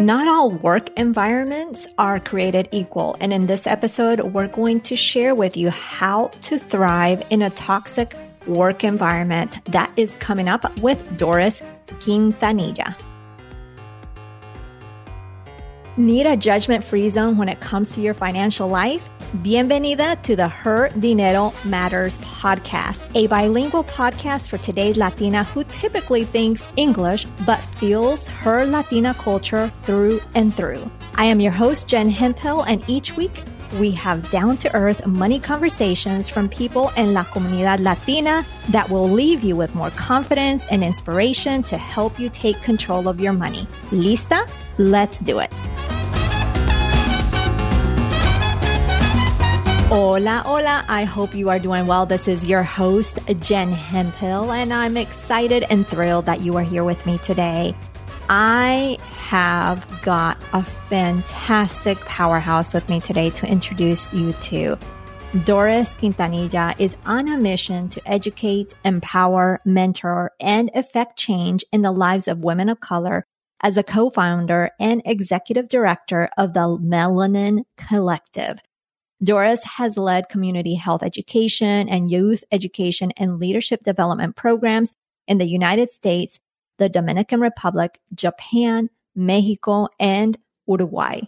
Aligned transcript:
Not 0.00 0.28
all 0.28 0.50
work 0.50 0.90
environments 0.98 1.86
are 1.96 2.20
created 2.20 2.68
equal. 2.70 3.16
And 3.18 3.32
in 3.32 3.46
this 3.46 3.66
episode, 3.66 4.20
we're 4.20 4.46
going 4.46 4.82
to 4.82 4.94
share 4.94 5.34
with 5.34 5.56
you 5.56 5.70
how 5.70 6.28
to 6.42 6.58
thrive 6.58 7.22
in 7.30 7.40
a 7.40 7.48
toxic 7.48 8.14
work 8.46 8.84
environment 8.84 9.64
that 9.64 9.90
is 9.96 10.16
coming 10.16 10.48
up 10.48 10.78
with 10.80 11.16
Doris 11.16 11.62
Quintanilla. 11.86 12.94
Need 15.96 16.26
a 16.26 16.36
judgment 16.36 16.84
free 16.84 17.08
zone 17.08 17.38
when 17.38 17.48
it 17.48 17.60
comes 17.60 17.92
to 17.92 18.02
your 18.02 18.12
financial 18.12 18.68
life? 18.68 19.08
Bienvenida 19.42 20.20
to 20.22 20.34
the 20.34 20.48
Her 20.48 20.88
Dinero 20.88 21.52
Matters 21.64 22.16
podcast, 22.18 23.04
a 23.14 23.26
bilingual 23.26 23.84
podcast 23.84 24.48
for 24.48 24.56
today's 24.56 24.96
Latina 24.96 25.44
who 25.44 25.64
typically 25.64 26.24
thinks 26.24 26.66
English 26.76 27.26
but 27.44 27.58
feels 27.58 28.26
her 28.28 28.64
Latina 28.64 29.12
culture 29.14 29.70
through 29.84 30.20
and 30.34 30.56
through. 30.56 30.90
I 31.16 31.26
am 31.26 31.40
your 31.40 31.52
host, 31.52 31.86
Jen 31.86 32.08
Hemphill, 32.08 32.62
and 32.62 32.82
each 32.88 33.16
week 33.16 33.42
we 33.78 33.90
have 33.90 34.30
down 34.30 34.56
to 34.58 34.74
earth 34.74 35.04
money 35.06 35.38
conversations 35.38 36.28
from 36.28 36.48
people 36.48 36.90
in 36.96 37.12
La 37.12 37.24
Comunidad 37.24 37.80
Latina 37.80 38.44
that 38.70 38.88
will 38.88 39.08
leave 39.08 39.42
you 39.42 39.54
with 39.54 39.74
more 39.74 39.90
confidence 39.90 40.64
and 40.70 40.82
inspiration 40.82 41.62
to 41.64 41.76
help 41.76 42.18
you 42.18 42.30
take 42.30 42.60
control 42.62 43.06
of 43.06 43.20
your 43.20 43.32
money. 43.32 43.66
Lista? 43.90 44.48
Let's 44.78 45.18
do 45.18 45.40
it. 45.40 45.52
Hola, 49.88 50.42
hola. 50.44 50.84
I 50.88 51.04
hope 51.04 51.32
you 51.32 51.48
are 51.48 51.60
doing 51.60 51.86
well. 51.86 52.06
This 52.06 52.26
is 52.26 52.48
your 52.48 52.64
host, 52.64 53.20
Jen 53.38 53.70
Hemphill, 53.70 54.50
and 54.50 54.72
I'm 54.72 54.96
excited 54.96 55.64
and 55.70 55.86
thrilled 55.86 56.26
that 56.26 56.40
you 56.40 56.56
are 56.56 56.64
here 56.64 56.82
with 56.82 57.06
me 57.06 57.18
today. 57.18 57.72
I 58.28 58.98
have 59.12 59.86
got 60.02 60.42
a 60.52 60.64
fantastic 60.64 61.98
powerhouse 62.00 62.74
with 62.74 62.88
me 62.88 62.98
today 62.98 63.30
to 63.30 63.46
introduce 63.46 64.12
you 64.12 64.32
to. 64.32 64.76
Doris 65.44 65.94
Quintanilla 65.94 66.74
is 66.80 66.96
on 67.06 67.28
a 67.28 67.38
mission 67.38 67.88
to 67.90 68.10
educate, 68.10 68.74
empower, 68.84 69.60
mentor, 69.64 70.32
and 70.40 70.68
effect 70.74 71.16
change 71.16 71.64
in 71.72 71.82
the 71.82 71.92
lives 71.92 72.26
of 72.26 72.44
women 72.44 72.68
of 72.68 72.80
color 72.80 73.24
as 73.62 73.76
a 73.76 73.84
co-founder 73.84 74.68
and 74.80 75.00
executive 75.04 75.68
director 75.68 76.28
of 76.36 76.54
the 76.54 76.76
Melanin 76.82 77.62
Collective. 77.76 78.58
Doris 79.22 79.64
has 79.64 79.96
led 79.96 80.28
community 80.28 80.74
health 80.74 81.02
education 81.02 81.88
and 81.88 82.10
youth 82.10 82.44
education 82.52 83.12
and 83.16 83.38
leadership 83.38 83.82
development 83.82 84.36
programs 84.36 84.92
in 85.26 85.38
the 85.38 85.46
United 85.46 85.88
States, 85.88 86.38
the 86.78 86.88
Dominican 86.88 87.40
Republic, 87.40 87.98
Japan, 88.14 88.90
Mexico, 89.14 89.88
and 89.98 90.36
Uruguay. 90.66 91.20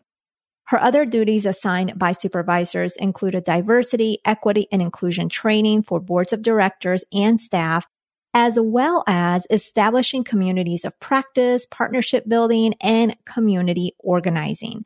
Her 0.65 0.79
other 0.79 1.07
duties 1.07 1.47
assigned 1.47 1.99
by 1.99 2.13
supervisors 2.13 2.95
included 2.97 3.45
diversity, 3.45 4.19
equity, 4.27 4.69
and 4.71 4.83
inclusion 4.83 5.31
training 5.31 5.83
for 5.83 5.99
boards 5.99 6.35
of 6.35 6.43
directors 6.43 7.05
and 7.11 7.41
staff, 7.41 7.87
as 8.35 8.59
well 8.61 9.03
as 9.07 9.47
establishing 9.49 10.25
communities 10.25 10.85
of 10.85 11.01
practice, 11.01 11.65
partnership 11.65 12.29
building, 12.29 12.75
and 12.83 13.17
community 13.25 13.93
organizing. 13.99 14.85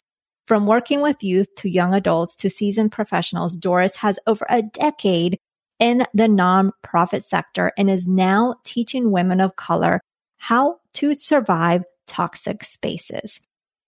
From 0.53 0.67
working 0.67 1.01
with 1.01 1.25
youth 1.25 1.49
to 1.55 1.71
young 1.71 1.95
adults 1.95 2.37
to 2.37 2.51
seasoned 2.51 2.93
professionals, 2.93 3.57
Doris 3.57 3.97
has 3.97 4.19
over 4.27 4.45
a 4.51 4.61
decade 4.61 5.39
in 5.79 6.05
the 6.13 6.25
nonprofit 6.25 7.23
sector 7.23 7.73
and 7.79 7.89
is 7.89 8.07
now 8.07 8.57
teaching 8.63 9.11
women 9.11 9.41
of 9.41 9.57
color 9.57 10.03
how 10.37 10.77
to 10.93 11.15
survive 11.15 11.85
toxic 12.07 12.65
spaces. 12.65 13.41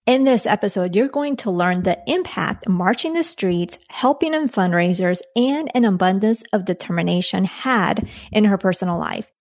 In 0.07 0.23
this 0.23 0.47
episode, 0.47 0.95
you're 0.95 1.07
going 1.07 1.35
to 1.35 1.51
learn 1.51 1.83
the 1.83 2.01
impact 2.07 2.67
marching 2.67 3.13
the 3.13 3.23
streets, 3.23 3.77
helping 3.87 4.33
in 4.33 4.47
fundraisers, 4.49 5.21
and 5.35 5.69
an 5.75 5.85
abundance 5.85 6.41
of 6.51 6.65
determination 6.65 7.43
had 7.43 8.09
in 8.31 8.43
her 8.43 8.57
personal 8.57 8.97
life. 8.97 9.31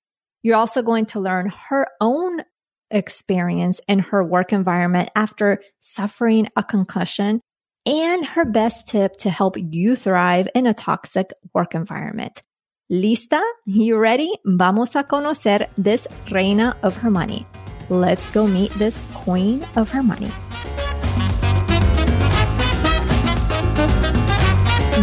You're 0.42 0.56
also 0.56 0.82
going 0.82 1.06
to 1.06 1.20
learn 1.20 1.50
her 1.70 1.86
own 2.02 2.42
experience 2.90 3.80
in 3.88 3.98
her 4.00 4.22
work 4.22 4.52
environment 4.52 5.10
after 5.14 5.60
suffering 5.80 6.48
a 6.56 6.62
concussion 6.62 7.40
and 7.86 8.24
her 8.24 8.44
best 8.44 8.88
tip 8.88 9.16
to 9.18 9.30
help 9.30 9.56
you 9.58 9.96
thrive 9.96 10.48
in 10.54 10.66
a 10.66 10.74
toxic 10.74 11.32
work 11.52 11.74
environment. 11.74 12.42
¿Lista? 12.90 13.42
You 13.66 13.96
ready? 13.96 14.30
Vamos 14.44 14.94
a 14.94 15.04
conocer 15.04 15.68
this 15.76 16.06
reina 16.30 16.76
of 16.82 16.96
her 16.98 17.10
money. 17.10 17.46
Let's 17.88 18.28
go 18.30 18.46
meet 18.46 18.72
this 18.72 19.00
queen 19.14 19.66
of 19.76 19.90
her 19.90 20.02
money. 20.02 20.30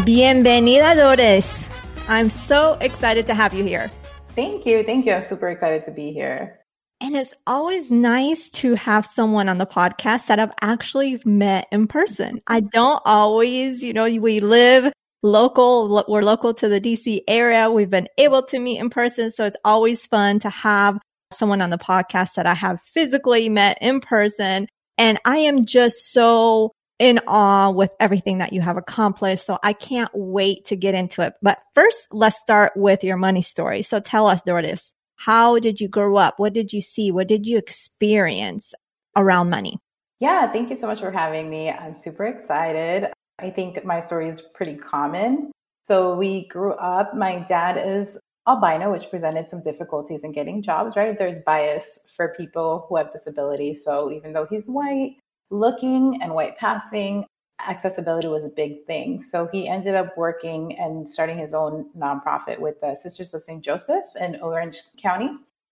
Bienvenida, 0.06 0.96
Doris. 0.96 1.70
I'm 2.08 2.30
so 2.30 2.74
excited 2.82 3.28
to 3.28 3.34
have 3.34 3.54
you 3.54 3.64
here. 3.64 3.92
Thank 4.36 4.66
you. 4.66 4.84
Thank 4.84 5.06
you. 5.06 5.14
I'm 5.14 5.24
super 5.24 5.50
excited 5.50 5.86
to 5.86 5.92
be 5.92 6.12
here. 6.12 6.61
And 7.02 7.16
it's 7.16 7.34
always 7.48 7.90
nice 7.90 8.48
to 8.52 8.76
have 8.76 9.08
someone 9.08 9.50
on 9.50 9.58
the 9.58 9.66
podcast 9.66 10.28
that 10.28 10.38
I've 10.38 10.54
actually 10.62 11.20
met 11.26 11.68
in 11.72 11.88
person. 11.88 12.42
I 12.46 12.60
don't 12.60 13.02
always, 13.06 13.82
you 13.82 13.92
know, 13.92 14.04
we 14.04 14.40
live 14.40 14.94
local, 15.24 16.06
we're 16.08 16.22
local 16.22 16.54
to 16.54 16.70
the 16.70 16.80
DC 16.80 17.22
area. 17.28 17.72
We've 17.72 17.90
been 17.90 18.08
able 18.20 18.44
to 18.44 18.60
meet 18.60 18.78
in 18.78 18.92
person. 18.92 19.32
So 19.32 19.46
it's 19.46 19.58
always 19.66 20.06
fun 20.06 20.38
to 20.40 20.52
have 20.52 21.00
someone 21.34 21.60
on 21.64 21.72
the 21.72 21.80
podcast 21.80 22.36
that 22.36 22.46
I 22.46 22.54
have 22.54 22.80
physically 22.82 23.50
met 23.50 23.80
in 23.82 24.00
person. 24.00 24.68
And 25.00 25.20
I 25.26 25.38
am 25.38 25.66
just 25.66 26.14
so 26.14 26.72
in 27.00 27.20
awe 27.26 27.72
with 27.72 27.90
everything 28.00 28.38
that 28.38 28.54
you 28.54 28.62
have 28.62 28.78
accomplished. 28.78 29.44
So 29.44 29.58
I 29.64 29.74
can't 29.74 30.12
wait 30.14 30.66
to 30.66 30.76
get 30.76 30.94
into 30.94 31.24
it. 31.24 31.34
But 31.42 31.58
first, 31.74 32.10
let's 32.12 32.40
start 32.40 32.74
with 32.76 33.04
your 33.04 33.18
money 33.18 33.42
story. 33.42 33.82
So 33.82 34.00
tell 34.00 34.28
us, 34.28 34.44
Doris. 34.44 34.92
How 35.24 35.60
did 35.60 35.80
you 35.80 35.88
grow 35.88 36.18
up? 36.18 36.40
What 36.40 36.52
did 36.52 36.74
you 36.74 36.82
see? 36.82 37.12
What 37.12 37.28
did 37.28 37.46
you 37.46 37.60
experience 37.60 38.74
around 39.16 39.52
money? 39.52 39.78
Yeah, 40.20 40.52
thank 40.52 40.72
you 40.72 40.76
so 40.76 40.88
much 40.88 41.00
for 41.00 41.12
having 41.12 41.48
me. 41.48 41.70
I'm 41.70 41.94
super 41.94 42.26
excited. 42.26 43.06
I 43.38 43.52
think 43.52 43.86
my 43.86 44.02
story 44.02 44.30
is 44.30 44.42
pretty 44.56 44.78
common. 44.78 45.52
So 45.84 46.16
we 46.16 46.48
grew 46.48 46.74
up, 46.74 47.16
my 47.16 47.38
dad 47.48 47.78
is 47.78 48.08
albino, 48.48 48.92
which 48.92 49.12
presented 49.12 49.48
some 49.48 49.62
difficulties 49.62 50.22
in 50.24 50.32
getting 50.32 50.64
jobs, 50.64 50.96
right? 50.96 51.16
There's 51.16 51.38
bias 51.46 52.00
for 52.16 52.34
people 52.36 52.88
who 52.90 52.98
have 52.98 53.12
disabilities. 53.12 53.84
So 53.84 54.12
even 54.12 54.34
though 54.34 54.48
he's 54.50 54.68
white 54.68 55.18
looking 55.52 56.18
and 56.24 56.34
white 56.34 56.58
passing, 56.58 57.26
accessibility 57.68 58.28
was 58.28 58.44
a 58.44 58.50
big 58.50 58.86
thing. 58.86 59.22
So 59.22 59.48
he 59.52 59.68
ended 59.68 59.96
up 59.96 60.18
working 60.18 60.78
and 60.78 61.10
starting 61.10 61.38
his 61.38 61.54
own 61.54 61.90
nonprofit 61.98 62.60
with 62.60 62.80
the 62.82 62.96
Sisters 62.96 63.34
of 63.34 63.44
St. 63.44 63.64
Joseph 63.64 64.04
in 64.20 64.40
Orange 64.42 64.82
County. 65.02 65.30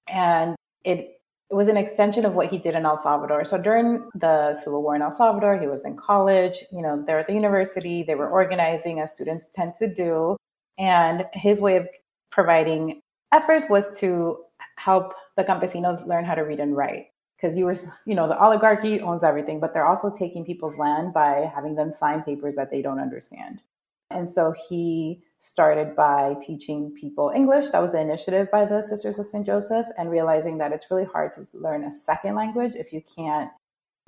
And 0.07 0.55
it, 0.83 1.21
it 1.49 1.55
was 1.55 1.67
an 1.67 1.77
extension 1.77 2.25
of 2.25 2.33
what 2.33 2.47
he 2.47 2.57
did 2.57 2.75
in 2.75 2.85
El 2.85 2.97
Salvador. 2.97 3.43
So 3.45 3.61
during 3.61 4.09
the 4.15 4.53
Civil 4.53 4.83
War 4.83 4.95
in 4.95 5.01
El 5.01 5.11
Salvador, 5.11 5.59
he 5.59 5.67
was 5.67 5.83
in 5.83 5.97
college, 5.97 6.63
you 6.71 6.81
know, 6.81 7.03
they're 7.05 7.19
at 7.19 7.27
the 7.27 7.33
university, 7.33 8.03
they 8.03 8.15
were 8.15 8.29
organizing 8.29 8.99
as 8.99 9.11
students 9.11 9.45
tend 9.55 9.73
to 9.79 9.87
do. 9.93 10.37
And 10.77 11.25
his 11.33 11.59
way 11.59 11.77
of 11.77 11.87
providing 12.31 13.01
efforts 13.31 13.65
was 13.69 13.85
to 13.99 14.43
help 14.77 15.13
the 15.35 15.43
campesinos 15.43 16.05
learn 16.07 16.25
how 16.25 16.35
to 16.35 16.41
read 16.41 16.59
and 16.59 16.75
write 16.75 17.07
because 17.39 17.57
you 17.57 17.65
were, 17.65 17.75
you 18.05 18.15
know, 18.15 18.27
the 18.27 18.37
oligarchy 18.37 18.99
owns 18.99 19.23
everything, 19.23 19.59
but 19.59 19.73
they're 19.73 19.85
also 19.85 20.13
taking 20.13 20.43
people's 20.43 20.77
land 20.77 21.13
by 21.13 21.49
having 21.53 21.75
them 21.75 21.91
sign 21.91 22.21
papers 22.23 22.55
that 22.55 22.69
they 22.69 22.81
don't 22.81 22.99
understand. 22.99 23.61
And 24.11 24.27
so 24.27 24.53
he 24.67 25.23
started 25.39 25.95
by 25.95 26.35
teaching 26.45 26.91
people 26.99 27.31
English. 27.33 27.69
That 27.69 27.81
was 27.81 27.91
the 27.91 27.99
initiative 27.99 28.49
by 28.51 28.65
the 28.65 28.81
Sisters 28.81 29.19
of 29.19 29.25
St. 29.25 29.45
Joseph, 29.45 29.85
and 29.97 30.09
realizing 30.09 30.57
that 30.57 30.73
it's 30.73 30.91
really 30.91 31.05
hard 31.05 31.31
to 31.33 31.47
learn 31.53 31.85
a 31.85 31.91
second 31.91 32.35
language 32.35 32.73
if 32.75 32.91
you 32.91 33.01
can't, 33.15 33.49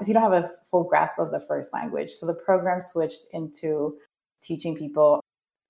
if 0.01 0.07
you 0.07 0.13
don't 0.13 0.23
have 0.23 0.33
a 0.33 0.51
full 0.69 0.83
grasp 0.83 1.19
of 1.19 1.31
the 1.31 1.45
first 1.47 1.71
language. 1.71 2.11
So 2.11 2.25
the 2.25 2.33
program 2.33 2.81
switched 2.81 3.27
into 3.31 3.97
teaching 4.41 4.75
people 4.75 5.21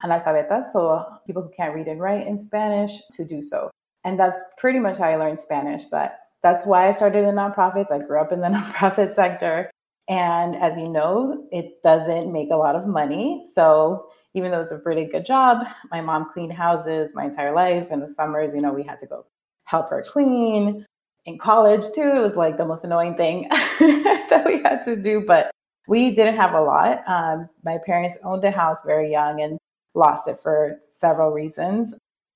analfabetas, 0.03 0.71
so 0.71 1.05
people 1.27 1.43
who 1.43 1.51
can't 1.55 1.75
read 1.75 1.87
and 1.87 1.99
write 1.99 2.25
in 2.25 2.39
Spanish, 2.39 3.01
to 3.11 3.23
do 3.23 3.43
so. 3.43 3.69
And 4.03 4.19
that's 4.19 4.39
pretty 4.57 4.79
much 4.79 4.97
how 4.97 5.03
I 5.03 5.15
learned 5.17 5.39
Spanish. 5.39 5.83
But 5.83 6.17
that's 6.43 6.65
why 6.65 6.89
I 6.89 6.91
started 6.91 7.27
in 7.27 7.35
nonprofits. 7.35 7.91
I 7.91 7.99
grew 7.99 8.19
up 8.19 8.31
in 8.31 8.41
the 8.41 8.47
nonprofit 8.47 9.15
sector. 9.15 9.69
And 10.09 10.55
as 10.55 10.77
you 10.77 10.87
know, 10.87 11.47
it 11.51 11.81
doesn't 11.83 12.31
make 12.31 12.49
a 12.51 12.55
lot 12.55 12.75
of 12.75 12.87
money. 12.87 13.49
So 13.53 14.07
even 14.33 14.51
though 14.51 14.61
it's 14.61 14.71
a 14.71 14.79
pretty 14.79 15.05
good 15.05 15.25
job, 15.25 15.65
my 15.91 16.01
mom 16.01 16.29
cleaned 16.33 16.53
houses 16.53 17.11
my 17.13 17.25
entire 17.25 17.53
life. 17.53 17.87
In 17.91 17.99
the 17.99 18.09
summers, 18.09 18.53
you 18.53 18.61
know, 18.61 18.73
we 18.73 18.83
had 18.83 18.99
to 19.01 19.05
go 19.05 19.25
help 19.65 19.89
her 19.89 20.03
clean. 20.07 20.85
In 21.25 21.37
college, 21.37 21.83
too, 21.93 22.11
it 22.15 22.19
was 22.19 22.35
like 22.35 22.57
the 22.57 22.65
most 22.65 22.83
annoying 22.83 23.15
thing 23.15 23.47
that 23.79 24.43
we 24.45 24.61
had 24.63 24.83
to 24.85 24.95
do. 24.95 25.23
But 25.25 25.51
we 25.87 26.15
didn't 26.15 26.37
have 26.37 26.53
a 26.53 26.61
lot. 26.61 27.07
Um, 27.07 27.49
my 27.63 27.77
parents 27.85 28.17
owned 28.23 28.43
a 28.43 28.51
house 28.51 28.79
very 28.85 29.11
young 29.11 29.41
and 29.41 29.57
lost 29.93 30.27
it 30.27 30.39
for 30.41 30.79
several 30.97 31.31
reasons. 31.31 31.93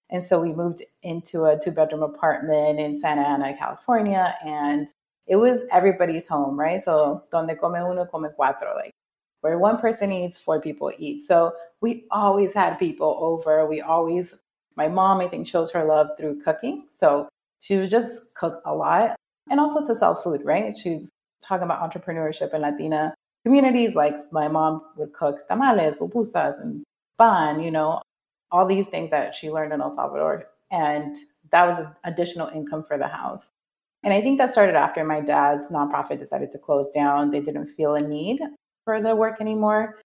And 0.09 0.25
so 0.25 0.39
we 0.39 0.53
moved 0.53 0.83
into 1.03 1.45
a 1.45 1.59
two 1.59 1.71
bedroom 1.71 2.03
apartment 2.03 2.79
in 2.79 2.99
Santa 2.99 3.21
Ana, 3.21 3.57
California. 3.57 4.35
And 4.43 4.87
it 5.27 5.35
was 5.37 5.61
everybody's 5.71 6.27
home, 6.27 6.59
right? 6.59 6.81
So 6.81 7.21
donde 7.31 7.57
come 7.59 7.75
uno, 7.75 8.05
come 8.05 8.27
cuatro, 8.37 8.75
like 8.75 8.91
where 9.41 9.57
one 9.57 9.77
person 9.79 10.11
eats, 10.11 10.39
four 10.39 10.61
people 10.61 10.91
eat. 10.97 11.23
So 11.27 11.53
we 11.81 12.05
always 12.11 12.53
had 12.53 12.77
people 12.77 13.17
over. 13.19 13.65
We 13.67 13.81
always, 13.81 14.33
my 14.77 14.87
mom, 14.87 15.21
I 15.21 15.27
think, 15.27 15.47
shows 15.47 15.71
her 15.71 15.83
love 15.83 16.09
through 16.17 16.41
cooking. 16.43 16.87
So 16.99 17.27
she 17.59 17.77
would 17.77 17.89
just 17.89 18.35
cook 18.35 18.61
a 18.65 18.73
lot 18.73 19.15
and 19.49 19.59
also 19.59 19.85
to 19.85 19.95
sell 19.95 20.21
food, 20.21 20.41
right? 20.45 20.77
She's 20.77 21.09
talking 21.43 21.65
about 21.65 21.91
entrepreneurship 21.91 22.53
in 22.53 22.61
Latina 22.61 23.13
communities. 23.45 23.95
Like 23.95 24.15
my 24.31 24.47
mom 24.47 24.81
would 24.97 25.13
cook 25.13 25.47
tamales, 25.47 25.95
pupusas, 25.95 26.59
and 26.61 26.83
pan, 27.17 27.61
you 27.61 27.71
know, 27.71 28.01
all 28.55 28.65
these 28.65 28.87
things 28.87 29.11
that 29.11 29.35
she 29.35 29.51
learned 29.51 29.73
in 29.73 29.81
El 29.81 29.93
Salvador. 29.93 30.45
And 30.71 31.17
that 31.51 31.65
was 31.67 31.85
additional 32.05 32.47
income 32.47 32.85
for 32.87 32.97
the 32.97 33.07
house. 33.07 33.51
And 34.03 34.13
I 34.13 34.21
think 34.21 34.37
that 34.37 34.53
started 34.53 34.75
after 34.75 35.03
my 35.03 35.19
dad's 35.19 35.65
nonprofit 35.65 36.19
decided 36.19 36.51
to 36.53 36.57
close 36.57 36.89
down. 36.91 37.31
They 37.31 37.41
didn't 37.41 37.67
feel 37.75 37.95
a 37.95 38.01
need 38.01 38.39
for 38.85 39.01
the 39.01 39.13
work 39.13 39.41
anymore. 39.41 39.99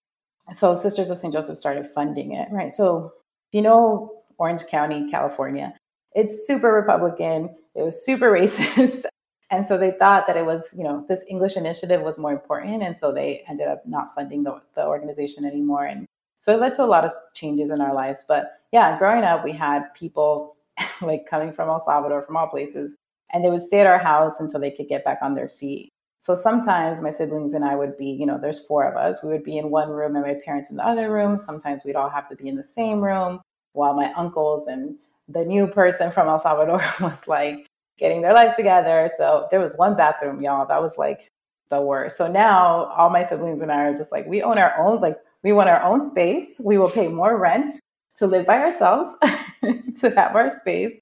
So 0.56 0.75
Sisters 0.75 1.11
of 1.11 1.19
St. 1.19 1.32
Joseph 1.32 1.58
started 1.58 1.88
funding 1.94 2.32
it, 2.32 2.49
right? 2.50 2.73
So, 2.73 3.12
you 3.52 3.62
know, 3.62 4.25
Orange 4.38 4.62
County, 4.69 5.08
California, 5.11 5.75
it's 6.14 6.44
super 6.44 6.73
Republican. 6.73 7.55
It 7.76 7.82
was 7.82 8.05
super 8.05 8.32
racist. 8.38 9.05
and 9.50 9.64
so 9.64 9.79
they 9.79 9.93
thought 9.93 10.26
that 10.26 10.37
it 10.37 10.44
was, 10.44 10.62
you 10.76 10.82
know, 10.82 11.05
this 11.08 11.23
English 11.29 11.56
initiative 11.56 12.02
was 12.02 12.19
more 12.19 12.32
important. 12.32 12.82
And 12.82 12.99
so 12.99 13.12
they 13.12 13.44
ended 13.49 13.69
up 13.69 13.87
not 13.87 14.12
funding 14.17 14.43
the, 14.43 14.61
the 14.75 14.85
organization 14.85 15.44
anymore. 15.44 15.85
And 15.85 16.06
so 16.41 16.53
it 16.53 16.61
led 16.61 16.75
to 16.77 16.85
a 16.85 16.87
lot 16.87 17.05
of 17.05 17.13
changes 17.35 17.71
in 17.71 17.81
our 17.81 17.95
lives. 17.95 18.23
But 18.27 18.51
yeah, 18.73 18.99
growing 18.99 19.25
up, 19.25 19.45
we 19.45 19.53
had 19.53 19.95
people 19.95 20.57
like 21.03 21.29
coming 21.29 21.53
from 21.53 21.69
El 21.69 21.79
Salvador, 21.79 22.23
from 22.23 22.37
all 22.37 22.49
places, 22.49 22.93
and 23.33 23.45
they 23.45 23.51
would 23.51 23.63
stay 23.63 23.81
at 23.81 23.87
our 23.87 23.99
house 23.99 24.35
until 24.41 24.61
they 24.61 24.71
could 24.71 24.89
get 24.89 25.05
back 25.05 25.19
on 25.23 25.35
their 25.35 25.49
feet. 25.49 25.91
So 26.23 26.37
sometimes 26.37 27.01
my 27.01 27.11
siblings 27.11 27.55
and 27.55 27.65
I 27.65 27.75
would 27.75 27.97
be, 27.97 28.07
you 28.07 28.27
know, 28.27 28.39
there's 28.39 28.61
four 28.67 28.85
of 28.85 28.97
us. 28.97 29.23
We 29.23 29.31
would 29.31 29.45
be 29.45 29.59
in 29.59 29.71
one 29.71 29.89
room 29.89 30.17
and 30.17 30.25
my 30.25 30.37
parents 30.45 30.71
in 30.71 30.77
the 30.77 30.87
other 30.87 31.11
room. 31.11 31.39
Sometimes 31.39 31.83
we'd 31.85 31.97
all 31.97 32.11
have 32.11 32.29
to 32.29 32.37
be 32.37 32.49
in 32.49 32.57
the 32.57 32.65
same 32.65 33.01
room 33.01 33.41
while 33.73 33.95
my 33.95 34.13
uncles 34.13 34.67
and 34.67 34.97
the 35.29 35.45
new 35.45 35.67
person 35.67 36.11
from 36.13 36.29
El 36.29 36.39
Salvador 36.39 36.83
was 37.01 37.27
like 37.27 37.67
getting 37.99 38.21
their 38.21 38.35
life 38.35 38.57
together. 38.57 39.09
So 39.17 39.47
there 39.51 39.61
was 39.61 39.77
one 39.77 39.97
bathroom, 39.97 40.43
y'all. 40.43 40.67
That 40.67 40.83
was 40.83 40.99
like 40.99 41.31
the 41.71 41.81
worst. 41.81 42.17
So 42.17 42.27
now 42.27 42.87
all 42.97 43.09
my 43.09 43.27
siblings 43.29 43.63
and 43.63 43.73
I 43.73 43.85
are 43.85 43.97
just 43.97 44.13
like, 44.13 44.27
we 44.27 44.43
own 44.43 44.59
our 44.59 44.77
own, 44.79 45.01
like 45.01 45.19
we 45.43 45.53
want 45.53 45.69
our 45.69 45.83
own 45.83 46.03
space. 46.03 46.55
We 46.59 46.79
will 46.79 46.91
pay 46.91 47.09
more 47.09 47.39
rent 47.39 47.71
to 48.17 48.27
live 48.27 48.47
by 48.47 48.59
ourselves, 48.59 49.09
to 49.63 50.11
have 50.11 50.37
our 50.37 50.59
space. 50.61 51.01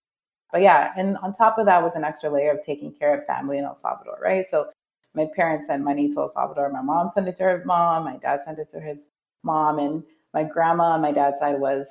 But 0.52 0.62
yeah, 0.62 0.92
and 0.96 1.16
on 1.18 1.34
top 1.34 1.58
of 1.58 1.66
that 1.66 1.82
was 1.82 1.94
an 1.94 2.04
extra 2.04 2.30
layer 2.30 2.52
of 2.52 2.64
taking 2.64 2.92
care 2.92 3.18
of 3.18 3.26
family 3.26 3.58
in 3.58 3.64
El 3.64 3.76
Salvador, 3.76 4.18
right? 4.22 4.46
So 4.50 4.70
my 5.14 5.26
parents 5.36 5.66
sent 5.66 5.82
money 5.84 6.08
to 6.12 6.20
El 6.20 6.28
Salvador. 6.28 6.70
My 6.70 6.82
mom 6.82 7.08
sent 7.08 7.28
it 7.28 7.36
to 7.36 7.42
her 7.44 7.62
mom. 7.66 8.04
My 8.04 8.16
dad 8.16 8.40
sent 8.44 8.58
it 8.58 8.70
to 8.70 8.80
his 8.80 9.06
mom. 9.42 9.78
And 9.78 10.02
my 10.32 10.44
grandma 10.44 10.92
on 10.92 11.02
my 11.02 11.12
dad's 11.12 11.38
side 11.38 11.60
was 11.60 11.86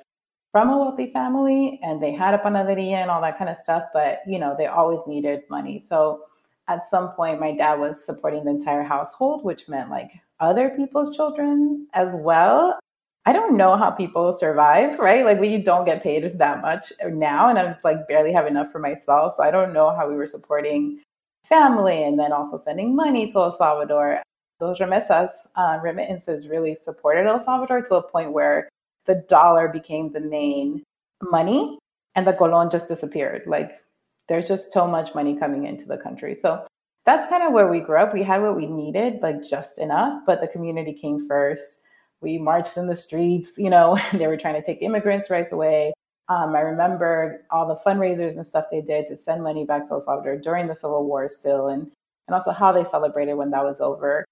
from 0.52 0.70
a 0.70 0.78
wealthy 0.78 1.12
family 1.12 1.78
and 1.82 2.02
they 2.02 2.12
had 2.12 2.34
a 2.34 2.38
panaderia 2.38 2.96
and 2.96 3.10
all 3.10 3.20
that 3.20 3.38
kind 3.38 3.50
of 3.50 3.56
stuff, 3.56 3.84
but 3.92 4.20
you 4.26 4.38
know, 4.38 4.54
they 4.56 4.66
always 4.66 5.00
needed 5.06 5.42
money. 5.50 5.84
So 5.88 6.22
at 6.68 6.88
some 6.88 7.10
point, 7.12 7.40
my 7.40 7.56
dad 7.56 7.80
was 7.80 8.04
supporting 8.04 8.44
the 8.44 8.50
entire 8.50 8.82
household, 8.82 9.42
which 9.44 9.68
meant 9.68 9.90
like 9.90 10.10
other 10.38 10.70
people's 10.70 11.16
children 11.16 11.86
as 11.94 12.14
well. 12.14 12.78
I 13.24 13.32
don't 13.32 13.56
know 13.56 13.76
how 13.76 13.90
people 13.90 14.32
survive, 14.32 14.98
right? 14.98 15.24
Like 15.24 15.40
we 15.40 15.58
don't 15.58 15.84
get 15.84 16.02
paid 16.02 16.38
that 16.38 16.62
much 16.62 16.92
now, 17.04 17.48
and 17.48 17.58
I'm 17.58 17.76
like 17.84 18.06
barely 18.06 18.32
have 18.32 18.46
enough 18.46 18.70
for 18.70 18.78
myself. 18.78 19.34
So 19.36 19.42
I 19.42 19.50
don't 19.50 19.72
know 19.72 19.94
how 19.94 20.08
we 20.08 20.14
were 20.14 20.26
supporting 20.26 21.00
family 21.48 22.04
and 22.04 22.18
then 22.18 22.32
also 22.32 22.58
sending 22.58 22.94
money 22.94 23.30
to 23.32 23.38
El 23.38 23.56
Salvador. 23.56 24.22
Those 24.60 24.78
remesas, 24.78 25.30
uh, 25.56 25.78
remittances 25.82 26.48
really 26.48 26.76
supported 26.84 27.26
El 27.26 27.40
Salvador 27.40 27.82
to 27.82 27.96
a 27.96 28.02
point 28.02 28.32
where 28.32 28.68
the 29.06 29.24
dollar 29.28 29.68
became 29.68 30.10
the 30.12 30.20
main 30.20 30.82
money 31.22 31.78
and 32.16 32.26
the 32.26 32.32
colon 32.32 32.70
just 32.70 32.88
disappeared. 32.88 33.42
Like 33.46 33.80
there's 34.28 34.48
just 34.48 34.72
so 34.72 34.86
much 34.86 35.14
money 35.14 35.36
coming 35.36 35.66
into 35.66 35.86
the 35.86 35.96
country. 35.96 36.34
So 36.34 36.66
that's 37.06 37.28
kind 37.30 37.42
of 37.42 37.52
where 37.52 37.68
we 37.68 37.80
grew 37.80 37.96
up. 37.96 38.12
We 38.12 38.22
had 38.22 38.42
what 38.42 38.56
we 38.56 38.66
needed, 38.66 39.20
like 39.22 39.42
just 39.42 39.78
enough, 39.78 40.22
but 40.26 40.40
the 40.40 40.48
community 40.48 40.92
came 40.92 41.26
first. 41.26 41.80
We 42.20 42.36
marched 42.38 42.76
in 42.76 42.86
the 42.86 42.96
streets, 42.96 43.52
you 43.56 43.70
know, 43.70 43.98
they 44.12 44.26
were 44.26 44.36
trying 44.36 44.60
to 44.60 44.66
take 44.66 44.82
immigrants 44.82 45.30
rights 45.30 45.52
away. 45.52 45.92
Um, 46.28 46.54
I 46.54 46.60
remember 46.60 47.46
all 47.50 47.66
the 47.66 47.80
fundraisers 47.86 48.36
and 48.36 48.46
stuff 48.46 48.66
they 48.70 48.82
did 48.82 49.06
to 49.08 49.16
send 49.16 49.42
money 49.42 49.64
back 49.64 49.86
to 49.86 49.92
El 49.92 50.00
Salvador 50.02 50.36
during 50.36 50.66
the 50.66 50.74
Civil 50.74 51.06
War 51.06 51.26
still, 51.30 51.68
and, 51.68 51.90
and 52.26 52.34
also 52.34 52.52
how 52.52 52.70
they 52.70 52.84
celebrated 52.84 53.32
when 53.34 53.50
that 53.52 53.64
was 53.64 53.80
over, 53.80 54.26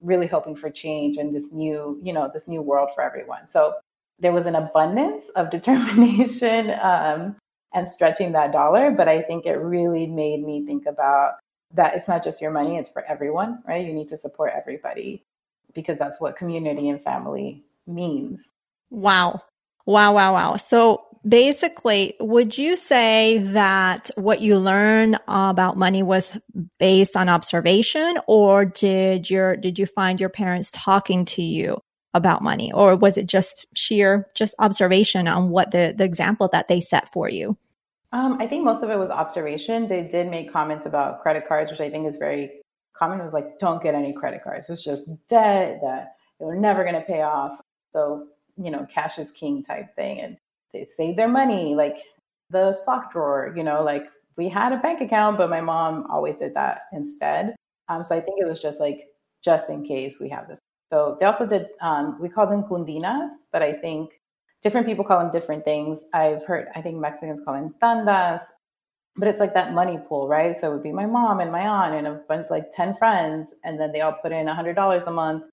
really 0.00 0.26
hoping 0.26 0.56
for 0.56 0.68
change 0.68 1.18
and 1.18 1.32
this 1.32 1.52
new, 1.52 2.00
you 2.02 2.12
know, 2.12 2.28
this 2.34 2.48
new 2.48 2.62
world 2.62 2.88
for 2.96 3.02
everyone. 3.02 3.46
So 3.46 3.74
there 4.18 4.32
was 4.32 4.46
an 4.46 4.56
abundance 4.56 5.22
of 5.36 5.50
determination 5.52 6.72
um, 6.82 7.36
and 7.76 7.86
stretching 7.86 8.32
that 8.32 8.52
dollar, 8.52 8.90
but 8.90 9.06
I 9.06 9.20
think 9.20 9.44
it 9.44 9.52
really 9.52 10.06
made 10.06 10.42
me 10.42 10.64
think 10.64 10.86
about 10.86 11.34
that 11.74 11.94
it's 11.94 12.08
not 12.08 12.24
just 12.24 12.40
your 12.40 12.50
money, 12.50 12.78
it's 12.78 12.88
for 12.88 13.04
everyone, 13.04 13.62
right? 13.68 13.84
You 13.84 13.92
need 13.92 14.08
to 14.08 14.16
support 14.16 14.54
everybody 14.56 15.22
because 15.74 15.98
that's 15.98 16.18
what 16.18 16.36
community 16.38 16.88
and 16.88 17.02
family 17.02 17.62
means. 17.86 18.40
Wow. 18.88 19.42
Wow, 19.84 20.14
wow, 20.14 20.32
wow. 20.32 20.56
So 20.56 21.04
basically, 21.28 22.14
would 22.18 22.56
you 22.56 22.76
say 22.76 23.38
that 23.38 24.08
what 24.14 24.40
you 24.40 24.58
learned 24.58 25.18
about 25.28 25.76
money 25.76 26.02
was 26.02 26.38
based 26.78 27.14
on 27.14 27.28
observation 27.28 28.16
or 28.26 28.64
did 28.64 29.28
your, 29.28 29.54
did 29.54 29.78
you 29.78 29.84
find 29.84 30.18
your 30.18 30.30
parents 30.30 30.70
talking 30.72 31.26
to 31.26 31.42
you 31.42 31.78
about 32.14 32.42
money 32.42 32.72
or 32.72 32.96
was 32.96 33.18
it 33.18 33.26
just 33.26 33.66
sheer, 33.74 34.28
just 34.34 34.54
observation 34.58 35.28
on 35.28 35.50
what 35.50 35.72
the, 35.72 35.94
the 35.94 36.04
example 36.04 36.48
that 36.52 36.68
they 36.68 36.80
set 36.80 37.12
for 37.12 37.28
you? 37.28 37.58
Um, 38.16 38.40
I 38.40 38.46
think 38.46 38.64
most 38.64 38.82
of 38.82 38.88
it 38.88 38.98
was 38.98 39.10
observation. 39.10 39.88
They 39.88 40.00
did 40.00 40.30
make 40.30 40.50
comments 40.50 40.86
about 40.86 41.20
credit 41.20 41.46
cards, 41.46 41.70
which 41.70 41.80
I 41.80 41.90
think 41.90 42.08
is 42.08 42.16
very 42.16 42.62
common. 42.96 43.20
It 43.20 43.24
was 43.24 43.34
like, 43.34 43.58
don't 43.58 43.82
get 43.82 43.94
any 43.94 44.10
credit 44.14 44.40
cards. 44.42 44.70
It's 44.70 44.82
just 44.82 45.04
debt 45.28 45.80
that 45.82 46.14
you're 46.40 46.54
never 46.54 46.82
going 46.82 46.94
to 46.94 47.02
pay 47.02 47.20
off. 47.20 47.60
So, 47.92 48.28
you 48.56 48.70
know, 48.70 48.86
cash 48.90 49.18
is 49.18 49.30
king 49.32 49.62
type 49.62 49.94
thing. 49.96 50.22
And 50.22 50.38
they 50.72 50.88
save 50.96 51.16
their 51.16 51.28
money, 51.28 51.74
like 51.74 51.98
the 52.48 52.72
sock 52.86 53.12
drawer, 53.12 53.52
you 53.54 53.62
know, 53.62 53.82
like 53.82 54.06
we 54.38 54.48
had 54.48 54.72
a 54.72 54.78
bank 54.78 55.02
account, 55.02 55.36
but 55.36 55.50
my 55.50 55.60
mom 55.60 56.06
always 56.10 56.36
did 56.36 56.54
that 56.54 56.84
instead. 56.94 57.54
Um, 57.90 58.02
so 58.02 58.16
I 58.16 58.20
think 58.20 58.40
it 58.40 58.48
was 58.48 58.62
just 58.62 58.80
like, 58.80 59.08
just 59.44 59.68
in 59.68 59.84
case 59.84 60.20
we 60.20 60.30
have 60.30 60.48
this. 60.48 60.58
So 60.90 61.18
they 61.20 61.26
also 61.26 61.44
did, 61.44 61.66
um, 61.82 62.16
we 62.18 62.30
call 62.30 62.46
them 62.46 62.62
cundinas, 62.62 63.28
but 63.52 63.62
I 63.62 63.74
think 63.74 64.12
different 64.62 64.86
people 64.86 65.04
call 65.04 65.18
them 65.20 65.30
different 65.30 65.64
things. 65.64 66.00
I've 66.12 66.44
heard, 66.44 66.68
I 66.74 66.82
think 66.82 66.96
Mexicans 66.96 67.40
call 67.44 67.54
them 67.54 67.74
tandas, 67.82 68.40
but 69.16 69.28
it's 69.28 69.40
like 69.40 69.54
that 69.54 69.72
money 69.72 69.98
pool, 70.08 70.28
right? 70.28 70.58
So 70.58 70.70
it 70.70 70.74
would 70.74 70.82
be 70.82 70.92
my 70.92 71.06
mom 71.06 71.40
and 71.40 71.50
my 71.50 71.66
aunt 71.66 71.94
and 71.94 72.06
a 72.06 72.20
bunch 72.28 72.46
like 72.50 72.70
10 72.74 72.96
friends, 72.96 73.50
and 73.64 73.80
then 73.80 73.92
they 73.92 74.00
all 74.00 74.16
put 74.20 74.32
in 74.32 74.46
$100 74.46 75.06
a 75.06 75.10
month, 75.10 75.44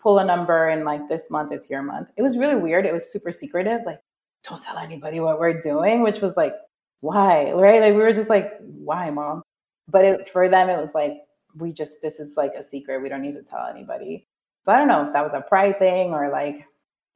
pull 0.00 0.18
a 0.18 0.24
number, 0.24 0.68
and 0.68 0.84
like 0.84 1.08
this 1.08 1.22
month 1.30 1.52
it's 1.52 1.70
your 1.70 1.82
month. 1.82 2.08
It 2.16 2.22
was 2.22 2.36
really 2.36 2.56
weird. 2.56 2.86
It 2.86 2.92
was 2.92 3.12
super 3.12 3.30
secretive. 3.30 3.80
Like, 3.86 4.00
don't 4.48 4.62
tell 4.62 4.78
anybody 4.78 5.20
what 5.20 5.38
we're 5.38 5.60
doing, 5.60 6.02
which 6.02 6.20
was 6.20 6.36
like, 6.36 6.54
why, 7.00 7.52
right? 7.52 7.80
Like 7.80 7.94
we 7.94 8.00
were 8.00 8.12
just 8.12 8.28
like, 8.28 8.52
why, 8.60 9.10
mom? 9.10 9.42
But 9.88 10.04
it, 10.04 10.28
for 10.28 10.48
them, 10.48 10.68
it 10.68 10.80
was 10.80 10.94
like, 10.94 11.18
we 11.56 11.72
just, 11.72 11.92
this 12.02 12.14
is 12.14 12.36
like 12.36 12.52
a 12.58 12.62
secret. 12.62 13.02
We 13.02 13.08
don't 13.08 13.22
need 13.22 13.34
to 13.34 13.42
tell 13.42 13.66
anybody. 13.66 14.26
So 14.64 14.72
I 14.72 14.78
don't 14.78 14.88
know 14.88 15.06
if 15.06 15.12
that 15.12 15.24
was 15.24 15.34
a 15.34 15.40
pride 15.40 15.78
thing 15.78 16.12
or 16.12 16.30
like 16.30 16.64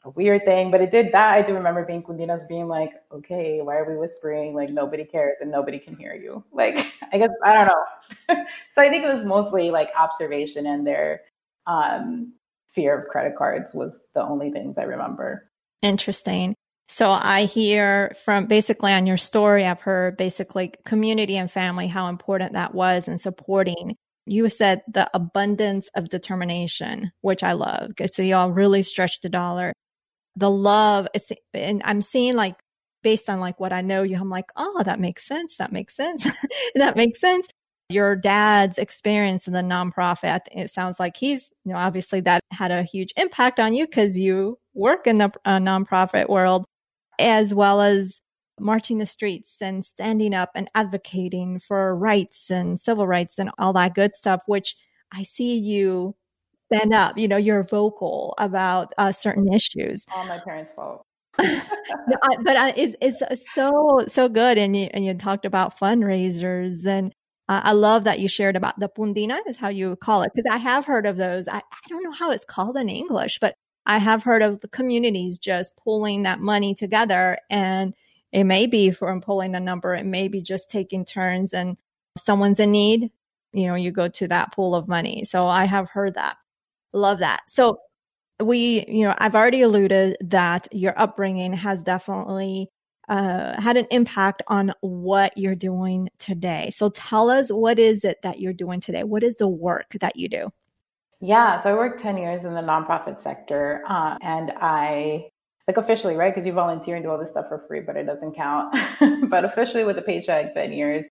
a 0.07 0.11
weird 0.11 0.45
thing, 0.45 0.71
but 0.71 0.81
it 0.81 0.91
did 0.93 1.11
that. 1.13 1.35
I 1.35 1.43
do 1.43 1.53
remember 1.55 1.85
being 1.85 2.03
cundinas 2.03 2.47
being 2.49 2.69
like, 2.69 2.93
okay, 3.13 3.61
why 3.61 3.77
are 3.77 3.91
we 3.91 3.97
whispering? 3.99 4.55
Like 4.55 4.71
nobody 4.71 5.05
cares 5.05 5.39
and 5.41 5.51
nobody 5.51 5.79
can 5.79 5.97
hear 5.97 6.15
you. 6.15 6.45
Like, 6.53 6.93
I 7.13 7.19
guess, 7.19 7.31
I 7.45 7.57
don't 7.57 7.67
know. 7.67 8.45
so 8.75 8.83
I 8.83 8.89
think 8.89 9.05
it 9.05 9.13
was 9.13 9.25
mostly 9.25 9.71
like 9.71 9.91
observation 9.99 10.67
and 10.67 10.87
their 10.87 11.21
um, 11.67 12.35
fear 12.73 12.97
of 12.97 13.09
credit 13.09 13.37
cards 13.37 13.75
was 13.75 13.93
the 14.15 14.23
only 14.23 14.51
things 14.51 14.79
I 14.79 14.85
remember. 14.85 15.51
Interesting. 15.83 16.55
So 16.89 17.11
I 17.11 17.45
hear 17.45 18.15
from 18.25 18.47
basically 18.47 18.93
on 18.93 19.07
your 19.07 19.17
story, 19.17 19.67
I've 19.67 19.81
heard 19.81 20.17
basically 20.17 20.73
community 20.85 21.37
and 21.37 21.51
family, 21.51 21.89
how 21.89 22.09
important 22.09 22.53
that 22.53 22.75
was 22.75 23.09
in 23.09 23.19
supporting. 23.19 23.97
You 24.25 24.49
said 24.49 24.83
the 24.89 25.11
abundance 25.13 25.91
of 25.95 26.09
determination, 26.09 27.13
which 27.21 27.43
I 27.43 27.53
love. 27.53 27.91
So 28.07 28.23
y'all 28.23 28.51
really 28.51 28.83
stretched 28.83 29.23
the 29.23 29.29
dollar 29.29 29.73
the 30.37 30.51
love 30.51 31.09
it's 31.15 31.33
and 31.55 31.83
i'm 31.85 32.03
seeing 32.03 32.35
like 32.35 32.57
based 33.03 33.29
on 33.29 33.41
like 33.41 33.59
what 33.59 33.73
i 33.73 33.81
know 33.81 34.03
you 34.03 34.17
i'm 34.17 34.31
like 34.31 34.51
oh 34.57 34.83
that 34.85 35.01
makes 35.01 35.27
sense 35.27 35.57
that 35.57 35.73
makes 35.73 35.95
sense 35.95 36.27
that 36.75 36.97
makes 36.97 37.21
sense. 37.21 37.47
Your 37.89 38.17
dad's 38.17 38.79
experience 38.79 39.47
in 39.47 39.53
the 39.53 39.61
nonprofit 39.61 40.41
it 40.51 40.73
sounds 40.73 40.99
like 40.99 41.17
he's 41.17 41.51
you 41.65 41.73
know 41.73 41.79
obviously 41.79 42.21
that 42.23 42.41
had 42.51 42.73
a 42.73 42.83
huge 42.83 43.13
impact 43.17 43.61
on 43.61 43.75
you 43.75 43.87
because 43.87 44.19
you 44.19 44.59
work 44.75 45.07
in 45.07 45.19
the 45.19 45.31
uh, 45.45 45.59
nonprofit 45.59 46.29
world 46.29 46.65
as 47.21 47.55
well 47.55 47.81
as 47.81 48.21
marching 48.59 48.99
the 48.99 49.07
streets 49.07 49.57
and 49.61 49.85
standing 49.85 50.35
up 50.35 50.51
and 50.55 50.69
advocating 50.75 51.59
for 51.59 51.95
rights 51.95 52.51
and 52.51 52.81
civil 52.81 53.07
rights 53.07 53.39
and 53.39 53.51
all 53.59 53.73
that 53.73 53.95
good 53.95 54.15
stuff, 54.15 54.43
which 54.47 54.77
I 55.13 55.23
see 55.23 55.57
you 55.57 56.17
stand 56.73 56.95
up. 56.95 57.17
You 57.17 57.29
know, 57.29 57.37
you're 57.37 57.63
vocal 57.63 58.35
about 58.39 58.93
uh, 58.99 59.13
certain 59.13 59.53
issues. 59.53 60.07
All 60.15 60.25
my 60.27 60.39
parents' 60.39 60.73
fault. 60.75 61.03
no, 61.39 62.17
I, 62.23 62.37
but 62.43 62.57
I, 62.57 62.73
it's, 62.77 62.95
it's 63.01 63.45
so 63.55 64.05
so 64.09 64.29
good, 64.29 64.59
and 64.59 64.77
you 64.77 64.89
and 64.93 65.05
you 65.05 65.15
talked 65.15 65.45
about 65.45 65.79
fundraisers, 65.79 66.87
and 66.87 67.13
uh, 67.49 67.61
I 67.65 67.73
love 67.73 68.05
that 68.05 68.21
you 68.21 68.29
shared 68.29 68.57
about 68.57 68.79
the 68.79 68.89
cundina 68.89 69.39
is 69.47 69.57
how 69.57 69.69
you 69.69 69.97
call 69.97 70.23
it 70.23 70.33
because 70.35 70.51
I 70.51 70.59
have 70.59 70.85
heard 70.85 71.07
of 71.07 71.17
those. 71.17 71.49
I, 71.49 71.59
I 71.59 71.89
don't 71.89 72.03
know 72.03 72.13
how 72.13 72.31
it's 72.31 72.45
called 72.45 72.77
in 72.77 72.89
English, 72.89 73.39
but 73.41 73.55
I 73.85 73.99
have 73.99 74.25
heard 74.25 74.43
of 74.43 74.61
the 74.61 74.69
communities 74.69 75.39
just 75.39 75.77
pulling 75.77 76.23
that 76.25 76.41
money 76.41 76.75
together, 76.75 77.39
and 77.51 77.95
it 78.33 78.45
may 78.45 78.67
be 78.67 78.91
from 78.91 79.21
pulling 79.21 79.55
a 79.55 79.61
number, 79.61 79.95
it 79.95 80.07
may 80.07 80.29
be 80.29 80.43
just 80.43 80.71
taking 80.71 81.05
turns, 81.05 81.53
and 81.53 81.77
someone's 82.17 82.61
in 82.61 82.71
need, 82.71 83.11
you 83.53 83.67
know, 83.67 83.75
you 83.75 83.91
go 83.91 84.09
to 84.09 84.29
that 84.29 84.53
pool 84.53 84.75
of 84.75 84.89
money. 84.89 85.25
So 85.25 85.47
I 85.47 85.65
have 85.65 85.89
heard 85.89 86.15
that. 86.15 86.37
Love 86.93 87.19
that. 87.19 87.43
So 87.49 87.79
we, 88.41 88.85
you 88.89 89.07
know, 89.07 89.15
I've 89.19 89.35
already 89.35 89.63
alluded 89.63 90.17
that 90.21 90.69
your 90.73 90.99
upbringing 90.99 91.53
has 91.53 91.83
definitely 91.83 92.69
uh, 93.09 93.61
had 93.61 93.77
an 93.77 93.87
impact 93.91 94.43
on 94.49 94.73
what 94.81 95.37
you're 95.37 95.55
doing 95.55 96.09
today. 96.19 96.71
So 96.73 96.91
tell 96.91 97.31
us, 97.31 97.49
what 97.51 97.79
is 97.79 98.05
it 98.05 98.19
that 98.23 98.41
you're 98.41 98.53
doing 98.53 98.81
today? 98.81 99.05
What 99.05 99.23
is 99.23 99.37
the 99.37 99.49
work 99.49 99.97
that 100.01 100.17
you 100.17 100.29
do? 100.29 100.51
Yeah, 101.21 101.57
so 101.57 101.71
I 101.71 101.75
worked 101.75 102.01
10 102.01 102.19
years 102.19 102.45
in 102.45 102.53
the 102.53 102.61
nonprofit 102.61 103.21
sector 103.21 103.83
uh, 103.89 104.19
and 104.21 104.53
I, 104.57 105.31
like 105.67 105.79
officially, 105.79 106.15
right? 106.15 106.35
Because 106.35 106.47
you 106.47 106.53
volunteer 106.53 106.97
and 106.97 107.05
do 107.05 107.11
all 107.11 107.19
this 107.19 107.31
stuff 107.31 107.47
for 107.49 107.65
free, 107.67 107.81
but 107.81 107.97
it 107.97 108.05
doesn't 108.05 108.35
count. 108.35 108.77
but 109.31 109.45
officially 109.45 109.85
with 109.85 109.99
a 109.99 110.03
paycheck, 110.03 110.53
10 110.53 110.73
years. 110.73 111.05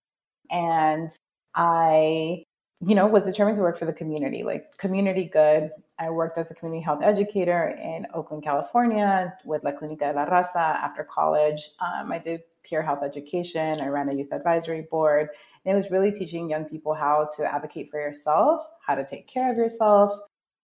And 0.52 1.10
I 1.56 2.44
you 2.82 2.96
know, 2.96 3.08
was 3.08 3.24
determined 3.24 3.58
to 3.58 3.62
work 3.62 3.80
for 3.80 3.86
the 3.86 3.94
community, 3.94 4.44
like 4.44 4.78
community 4.78 5.30
good. 5.32 5.72
I 5.98 6.10
worked 6.10 6.38
as 6.38 6.52
a 6.52 6.54
community 6.54 6.84
health 6.84 7.02
educator 7.02 7.78
in 7.82 8.06
Oakland, 8.14 8.44
California 8.44 9.34
with 9.46 9.64
La 9.64 9.72
Clínica 9.72 10.12
de 10.12 10.14
la 10.14 10.26
Raza 10.26 10.56
after 10.56 11.04
college. 11.04 11.72
Um, 11.80 12.12
I 12.12 12.20
did 12.20 12.42
peer 12.64 12.82
health 12.82 13.04
education. 13.04 13.80
I 13.80 13.88
ran 13.88 14.10
a 14.10 14.14
youth 14.14 14.32
advisory 14.34 14.88
board. 14.92 15.30
And 15.64 15.74
it 15.74 15.76
was 15.76 15.90
really 15.90 16.12
teaching 16.12 16.50
young 16.50 16.66
people 16.66 16.94
how 16.94 17.30
to 17.38 17.46
advocate 17.46 17.90
for 17.90 18.00
yourself, 18.00 18.66
how 18.86 18.96
to 18.96 19.06
take 19.06 19.28
care 19.28 19.52
of 19.52 19.58
yourself, 19.58 20.20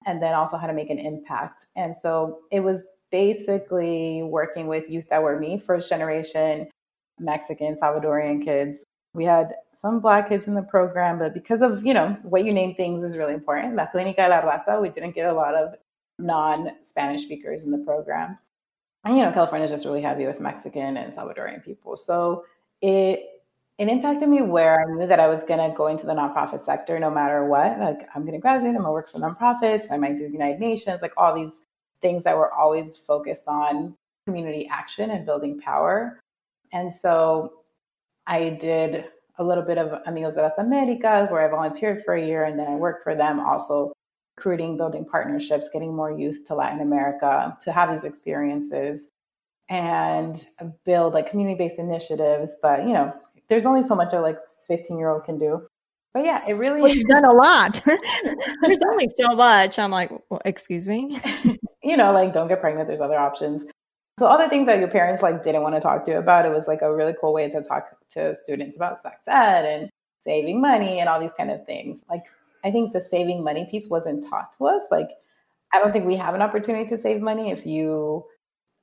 and 0.06 0.22
then 0.22 0.34
also 0.34 0.58
how 0.58 0.68
to 0.68 0.74
make 0.74 0.90
an 0.90 1.00
impact. 1.00 1.66
And 1.76 1.96
so 1.96 2.40
it 2.52 2.60
was 2.60 2.86
basically 3.12 4.24
working 4.24 4.68
with 4.68 4.90
youth 4.90 5.06
that 5.10 5.24
were 5.24 5.40
me, 5.40 5.64
first 5.66 5.90
generation 5.90 6.68
Mexican, 7.20 7.78
Salvadorian 7.82 8.44
kids. 8.44 8.84
We 9.14 9.26
had 9.26 9.54
some 9.82 10.00
black 10.00 10.30
kids 10.30 10.48
in 10.48 10.54
the 10.54 10.62
program, 10.62 11.18
but 11.18 11.34
because 11.34 11.62
of, 11.62 11.86
you 11.86 11.94
know, 11.94 12.16
what 12.24 12.46
you 12.46 12.54
name 12.54 12.76
things 12.76 13.04
is 13.04 13.18
really 13.18 13.34
important. 13.34 13.76
La 13.76 13.88
Clínica 13.88 14.30
la 14.30 14.42
Raza, 14.42 14.82
we 14.82 14.90
didn't 14.90 15.16
get 15.16 15.28
a 15.28 15.34
lot 15.34 15.56
of 15.56 15.74
non-Spanish 16.20 17.24
speakers 17.24 17.64
in 17.64 17.72
the 17.72 17.80
program. 17.80 18.38
And, 19.04 19.18
you 19.18 19.24
know, 19.24 19.32
California 19.32 19.66
is 19.66 19.72
just 19.72 19.86
really 19.86 20.02
heavy 20.02 20.28
with 20.28 20.40
Mexican 20.40 20.98
and 20.98 21.12
Salvadorian 21.14 21.66
people. 21.66 21.98
So 21.98 22.46
it, 22.82 23.42
it 23.80 23.88
impacted 23.88 24.30
me 24.30 24.44
where 24.44 24.80
I 24.80 24.94
knew 24.94 25.08
that 25.08 25.20
I 25.20 25.28
was 25.28 25.44
going 25.44 25.68
to 25.68 25.76
go 25.76 25.88
into 25.88 26.06
the 26.06 26.14
nonprofit 26.14 26.64
sector 26.64 27.00
no 27.00 27.10
matter 27.10 27.46
what. 27.46 27.80
Like, 27.80 28.08
I'm 28.14 28.22
going 28.22 28.34
to 28.34 28.40
graduate, 28.40 28.76
I'm 28.76 28.84
going 28.84 28.86
to 28.86 28.92
work 28.92 29.12
for 29.12 29.20
nonprofits, 29.20 29.92
I 29.92 29.98
might 29.98 30.18
do 30.20 30.26
United 30.26 30.60
Nations, 30.60 31.02
like 31.02 31.14
all 31.18 31.34
these 31.34 31.54
things 32.04 32.24
that 32.24 32.38
were 32.38 32.54
always 32.54 32.98
focused 32.98 33.48
on 33.48 33.96
community 34.28 34.70
action 34.72 35.10
and 35.10 35.26
building 35.26 35.60
power. 35.60 36.20
And 36.72 36.94
so 36.94 37.54
I 38.28 38.50
did 38.50 39.06
a 39.42 39.44
little 39.44 39.64
bit 39.64 39.78
of 39.78 40.02
Amigos 40.06 40.36
de 40.36 40.42
las 40.42 40.58
Americas, 40.58 41.30
where 41.30 41.42
I 41.42 41.50
volunteered 41.50 42.04
for 42.06 42.14
a 42.14 42.26
year, 42.26 42.46
and 42.46 42.58
then 42.58 42.68
I 42.68 42.76
worked 42.76 43.04
for 43.04 43.16
them 43.16 43.40
also 43.40 43.92
recruiting, 44.38 44.78
building 44.78 45.06
partnerships, 45.06 45.68
getting 45.74 45.96
more 45.96 46.12
youth 46.12 46.48
to 46.48 46.56
Latin 46.56 46.82
America 46.82 47.58
to 47.62 47.72
have 47.72 47.92
these 47.92 48.04
experiences 48.04 49.02
and 49.70 50.46
build 50.86 51.14
like 51.14 51.30
community-based 51.30 51.80
initiatives. 51.80 52.52
But 52.62 52.88
you 52.88 52.94
know, 52.94 53.14
there's 53.50 53.66
only 53.66 53.84
so 53.84 53.96
much 53.96 54.14
a 54.14 54.22
like 54.22 54.38
15 54.68 54.98
year 54.98 55.10
old 55.10 55.26
can 55.26 55.38
do. 55.38 55.68
But 56.14 56.26
yeah, 56.26 56.42
it 56.48 56.54
really 56.54 56.82
well, 56.82 56.94
you've 56.94 57.08
done 57.08 57.26
a 57.26 57.34
lot. 57.34 57.82
there's 58.62 58.80
only 58.90 59.10
so 59.18 59.36
much. 59.36 59.80
I'm 59.80 59.92
like, 59.92 60.12
well, 60.30 60.42
excuse 60.46 60.88
me. 60.88 61.20
you 61.84 61.98
know, 61.98 62.12
like 62.12 62.34
don't 62.34 62.48
get 62.48 62.62
pregnant. 62.62 62.88
There's 62.88 63.02
other 63.02 63.18
options. 63.18 63.64
So 64.22 64.28
all 64.28 64.38
the 64.38 64.48
things 64.50 64.68
that 64.68 64.78
your 64.78 64.88
parents 64.88 65.24
like 65.24 65.44
didn't 65.44 65.64
want 65.64 65.74
to 65.74 65.82
talk 65.82 66.06
to 66.06 66.12
you 66.12 66.20
about, 66.20 66.46
it 66.46 66.52
was 66.52 66.68
like 66.68 66.84
a 66.84 66.96
really 66.96 67.16
cool 67.20 67.34
way 67.34 67.50
to 67.50 67.64
talk 67.64 67.88
to 68.12 68.36
students 68.44 68.76
about 68.76 69.02
sex 69.02 69.16
ed 69.26 69.66
and 69.66 69.90
saving 70.24 70.62
money 70.62 71.00
and 71.00 71.10
all 71.10 71.20
these 71.20 71.34
kind 71.34 71.50
of 71.50 71.66
things. 71.66 71.98
Like 72.08 72.26
I 72.64 72.70
think 72.70 72.94
the 72.94 73.02
saving 73.02 73.44
money 73.44 73.68
piece 73.72 73.90
wasn't 73.90 74.30
taught 74.30 74.56
to 74.60 74.68
us. 74.68 74.84
Like 74.92 75.10
I 75.74 75.80
don't 75.80 75.92
think 75.92 76.06
we 76.06 76.18
have 76.18 76.36
an 76.36 76.44
opportunity 76.44 76.88
to 76.90 77.02
save 77.02 77.20
money 77.20 77.50
if 77.50 77.66
you 77.66 78.24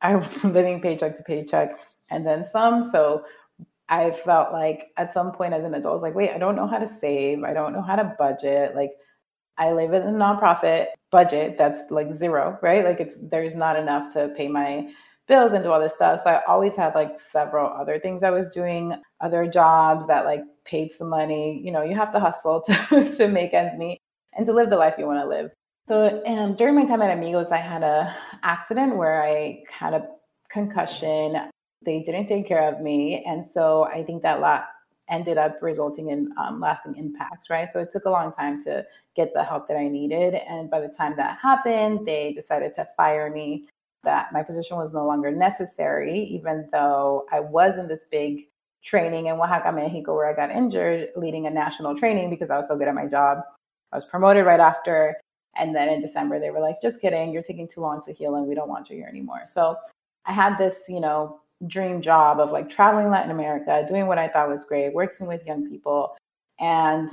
are 0.03 0.29
living 0.43 0.81
paycheck 0.81 1.17
to 1.17 1.23
paycheck 1.23 1.79
and 2.11 2.27
then 2.27 2.45
some. 2.45 2.91
So 2.91 3.25
I 3.89 4.11
felt 4.11 4.53
like 4.53 4.89
at 4.97 5.15
some 5.15 5.31
point 5.31 5.55
as 5.55 5.63
an 5.63 5.73
adult, 5.73 5.93
I 5.93 5.95
was 5.95 6.03
like, 6.03 6.17
wait, 6.17 6.31
I 6.31 6.39
don't 6.39 6.57
know 6.57 6.67
how 6.67 6.79
to 6.79 6.89
save. 6.89 7.45
I 7.45 7.55
don't 7.55 7.73
know 7.73 7.83
how 7.83 7.95
to 7.95 8.13
budget. 8.19 8.75
Like 8.75 8.91
I 9.57 9.71
live 9.71 9.93
in 9.93 10.03
a 10.03 10.07
nonprofit 10.07 10.87
budget 11.13 11.55
that's 11.57 11.89
like 11.93 12.19
zero, 12.19 12.59
right? 12.61 12.85
Like 12.85 12.99
it's 12.99 13.15
there's 13.23 13.55
not 13.55 13.77
enough 13.77 14.13
to 14.15 14.35
pay 14.37 14.49
my 14.49 14.89
bills 15.29 15.53
and 15.53 15.63
do 15.63 15.71
all 15.71 15.81
this 15.81 15.95
stuff. 15.95 16.23
So 16.23 16.31
I 16.31 16.43
always 16.47 16.75
had 16.75 16.95
like 16.95 17.21
several 17.21 17.69
other 17.69 18.01
things 18.01 18.23
I 18.23 18.31
was 18.31 18.53
doing, 18.53 18.95
other 19.21 19.47
jobs 19.47 20.07
that 20.09 20.25
like 20.25 20.43
paid 20.65 20.93
some 20.93 21.09
money. 21.09 21.61
You 21.63 21.71
know, 21.71 21.83
you 21.83 21.95
have 21.95 22.13
to 22.13 22.21
hustle 22.21 22.63
to, 22.67 23.15
to 23.17 23.29
make 23.29 23.55
ends 23.55 23.79
meet 23.79 24.01
and 24.37 24.47
to 24.47 24.53
live 24.53 24.71
the 24.71 24.77
life 24.77 24.95
you 24.99 25.07
want 25.07 25.21
to 25.21 25.29
live. 25.29 25.51
So 25.87 26.23
um, 26.27 26.55
during 26.55 26.75
my 26.75 26.85
time 26.85 27.03
at 27.03 27.17
Amigos, 27.17 27.51
I 27.51 27.59
had 27.59 27.83
a 27.83 28.15
accident 28.43 28.97
where 28.97 29.23
I 29.23 29.63
had 29.71 29.95
a 29.95 30.07
concussion. 30.51 31.37
They 31.85 32.03
didn't 32.03 32.27
take 32.27 32.47
care 32.47 32.69
of 32.71 32.81
me, 32.83 33.25
and 33.27 33.49
so 33.49 33.85
I 33.85 34.05
think 34.05 34.23
that 34.23 34.41
lot 34.41 34.67
ended 35.09 35.39
up 35.39 35.57
resulting 35.63 36.11
in 36.11 36.31
um, 36.39 36.61
lasting 36.61 36.97
impacts, 36.97 37.49
right? 37.49 37.71
So 37.73 37.81
it 37.81 37.91
took 37.91 38.05
a 38.05 38.11
long 38.11 38.33
time 38.33 38.63
to 38.65 38.85
get 39.17 39.33
the 39.33 39.43
help 39.43 39.67
that 39.69 39.79
I 39.79 39.89
needed, 39.89 40.35
and 40.35 40.69
by 40.69 40.81
the 40.81 40.89
time 40.89 41.15
that 41.17 41.39
happened, 41.41 42.07
they 42.07 42.35
decided 42.35 42.75
to 42.75 42.87
fire 42.97 43.31
me 43.31 43.67
that 44.09 44.33
my 44.33 44.43
position 44.43 44.79
was 44.79 44.95
no 44.95 45.07
longer 45.07 45.31
necessary, 45.31 46.19
even 46.25 46.67
though 46.73 47.27
I 47.31 47.41
was 47.41 47.77
in 47.77 47.89
this 47.89 48.05
big 48.11 48.49
training 48.83 49.27
in 49.27 49.35
Oaxaca, 49.35 49.71
Mexico, 49.71 50.15
where 50.15 50.31
I 50.31 50.35
got 50.35 50.51
injured 50.51 51.11
leading 51.15 51.47
a 51.47 51.51
national 51.51 51.95
training 51.95 52.31
because 52.31 52.49
I 52.49 52.57
was 52.57 52.67
so 52.67 52.79
good 52.79 52.89
at 52.89 52.95
my 52.95 53.05
job. 53.07 53.43
I 53.93 53.97
was 53.97 54.07
promoted 54.07 54.47
right 54.47 54.61
after. 54.61 55.15
And 55.57 55.77
then 55.77 55.91
in 55.91 56.01
December, 56.01 56.41
they 56.41 56.51
were 56.51 56.59
like, 56.59 56.77
just 56.81 57.03
kidding, 57.03 57.33
you're 57.33 57.43
taking 57.43 57.69
too 57.69 57.83
long 57.83 58.01
to 58.07 58.13
heal 58.15 58.37
and 58.37 58.49
we 58.49 58.55
don't 58.55 58.71
want 58.71 58.89
you 58.89 58.97
here 58.97 59.09
anymore. 59.09 59.43
So 59.47 59.77
I 60.25 60.33
had 60.33 60.57
this, 60.57 60.77
you 60.89 61.01
know, 61.01 61.41
dream 61.67 62.01
job 62.01 62.41
of 62.41 62.51
like 62.51 62.71
traveling 62.71 63.11
Latin 63.11 63.31
America, 63.31 63.85
doing 63.87 64.07
what 64.07 64.17
I 64.17 64.29
thought 64.29 64.49
was 64.49 64.65
great, 64.65 64.95
working 64.95 65.27
with 65.27 65.45
young 65.45 65.69
people 65.69 66.17
and 66.61 67.11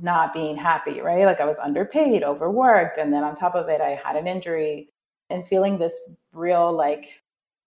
not 0.00 0.32
being 0.32 0.56
happy, 0.56 1.02
right? 1.02 1.26
Like 1.26 1.40
I 1.40 1.46
was 1.46 1.58
underpaid, 1.58 2.22
overworked. 2.22 2.96
And 2.96 3.12
then 3.12 3.22
on 3.22 3.36
top 3.36 3.54
of 3.54 3.68
it, 3.68 3.82
I 3.82 4.00
had 4.02 4.16
an 4.16 4.26
injury 4.26 4.88
and 5.30 5.46
feeling 5.48 5.78
this 5.78 5.98
real 6.32 6.72
like 6.72 7.08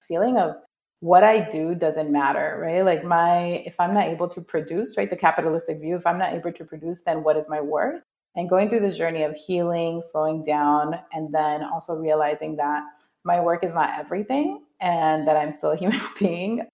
feeling 0.08 0.38
of 0.38 0.56
what 1.00 1.24
I 1.24 1.50
do 1.50 1.74
doesn't 1.74 2.12
matter, 2.12 2.60
right? 2.62 2.86
Like 2.86 3.04
my 3.04 3.64
if 3.66 3.80
I'm 3.80 3.94
not 3.94 4.08
able 4.08 4.30
to 4.30 4.42
produce, 4.42 4.98
right, 4.98 5.10
the 5.10 5.16
capitalistic 5.16 5.80
view, 5.80 5.96
if 5.96 6.06
I'm 6.06 6.20
not 6.20 6.34
able 6.34 6.52
to 6.54 6.66
produce, 6.66 7.02
then 7.06 7.24
what 7.24 7.38
is 7.38 7.50
my 7.50 7.60
worth? 7.60 8.02
And 8.36 8.50
going 8.50 8.70
through 8.70 8.82
this 8.82 8.98
journey 8.98 9.24
of 9.24 9.36
healing, 9.36 10.02
slowing 10.12 10.44
down, 10.44 11.00
and 11.12 11.34
then 11.34 11.64
also 11.64 11.96
realizing 11.96 12.56
that 12.58 12.84
my 13.24 13.42
work 13.42 13.64
is 13.64 13.74
not 13.74 14.00
everything 14.00 14.62
and 14.80 15.28
that 15.28 15.36
I'm 15.36 15.52
still 15.52 15.72
a 15.72 15.76
human 15.84 16.02
being 16.20 16.68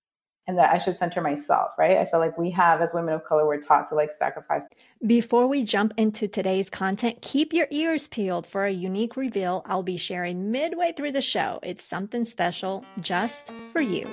and 0.48 0.58
that 0.58 0.74
I 0.74 0.78
should 0.78 0.98
center 0.98 1.22
myself, 1.22 1.72
right? 1.78 1.98
I 1.98 2.06
feel 2.06 2.22
like 2.22 2.38
we 2.38 2.50
have, 2.52 2.82
as 2.82 2.94
women 2.94 3.14
of 3.14 3.24
color, 3.26 3.46
we're 3.46 3.60
taught 3.62 3.88
to 3.90 3.96
like 3.96 4.14
sacrifice. 4.14 4.70
Before 5.06 5.46
we 5.46 5.64
jump 5.64 5.94
into 5.98 6.28
today's 6.28 6.70
content, 6.70 7.22
keep 7.22 7.52
your 7.52 7.68
ears 7.70 8.08
peeled 8.08 8.48
for 8.48 8.66
a 8.66 8.72
unique 8.72 9.18
reveal 9.18 9.62
I'll 9.66 9.84
be 9.84 9.98
sharing 9.98 10.50
midway 10.50 10.94
through 10.94 11.12
the 11.12 11.22
show. 11.22 11.60
It's 11.64 11.84
something 11.84 12.24
special 12.24 12.86
just 13.02 13.52
for 13.72 13.82
you. 13.82 14.08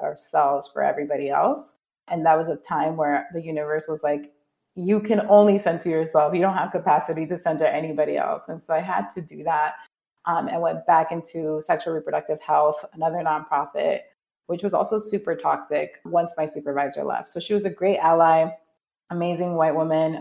Ourselves 0.00 0.70
for 0.72 0.82
everybody 0.82 1.28
else. 1.28 1.78
And 2.08 2.24
that 2.26 2.36
was 2.36 2.48
a 2.48 2.56
time 2.56 2.96
where 2.96 3.28
the 3.34 3.42
universe 3.42 3.86
was 3.88 4.02
like, 4.02 4.32
you 4.74 5.00
can 5.00 5.20
only 5.28 5.58
center 5.58 5.90
yourself. 5.90 6.34
You 6.34 6.40
don't 6.40 6.56
have 6.56 6.72
capacity 6.72 7.26
to 7.26 7.38
center 7.38 7.66
anybody 7.66 8.16
else. 8.16 8.44
And 8.48 8.62
so 8.62 8.72
I 8.72 8.80
had 8.80 9.10
to 9.10 9.20
do 9.20 9.44
that 9.44 9.74
um, 10.26 10.48
and 10.48 10.60
went 10.60 10.86
back 10.86 11.12
into 11.12 11.60
sexual 11.62 11.94
reproductive 11.94 12.40
health, 12.40 12.84
another 12.94 13.18
nonprofit, 13.18 14.00
which 14.46 14.62
was 14.62 14.74
also 14.74 14.98
super 14.98 15.34
toxic 15.34 15.90
once 16.04 16.32
my 16.36 16.46
supervisor 16.46 17.04
left. 17.04 17.28
So 17.28 17.40
she 17.40 17.54
was 17.54 17.64
a 17.64 17.70
great 17.70 17.98
ally, 17.98 18.50
amazing 19.10 19.54
white 19.54 19.74
woman, 19.74 20.20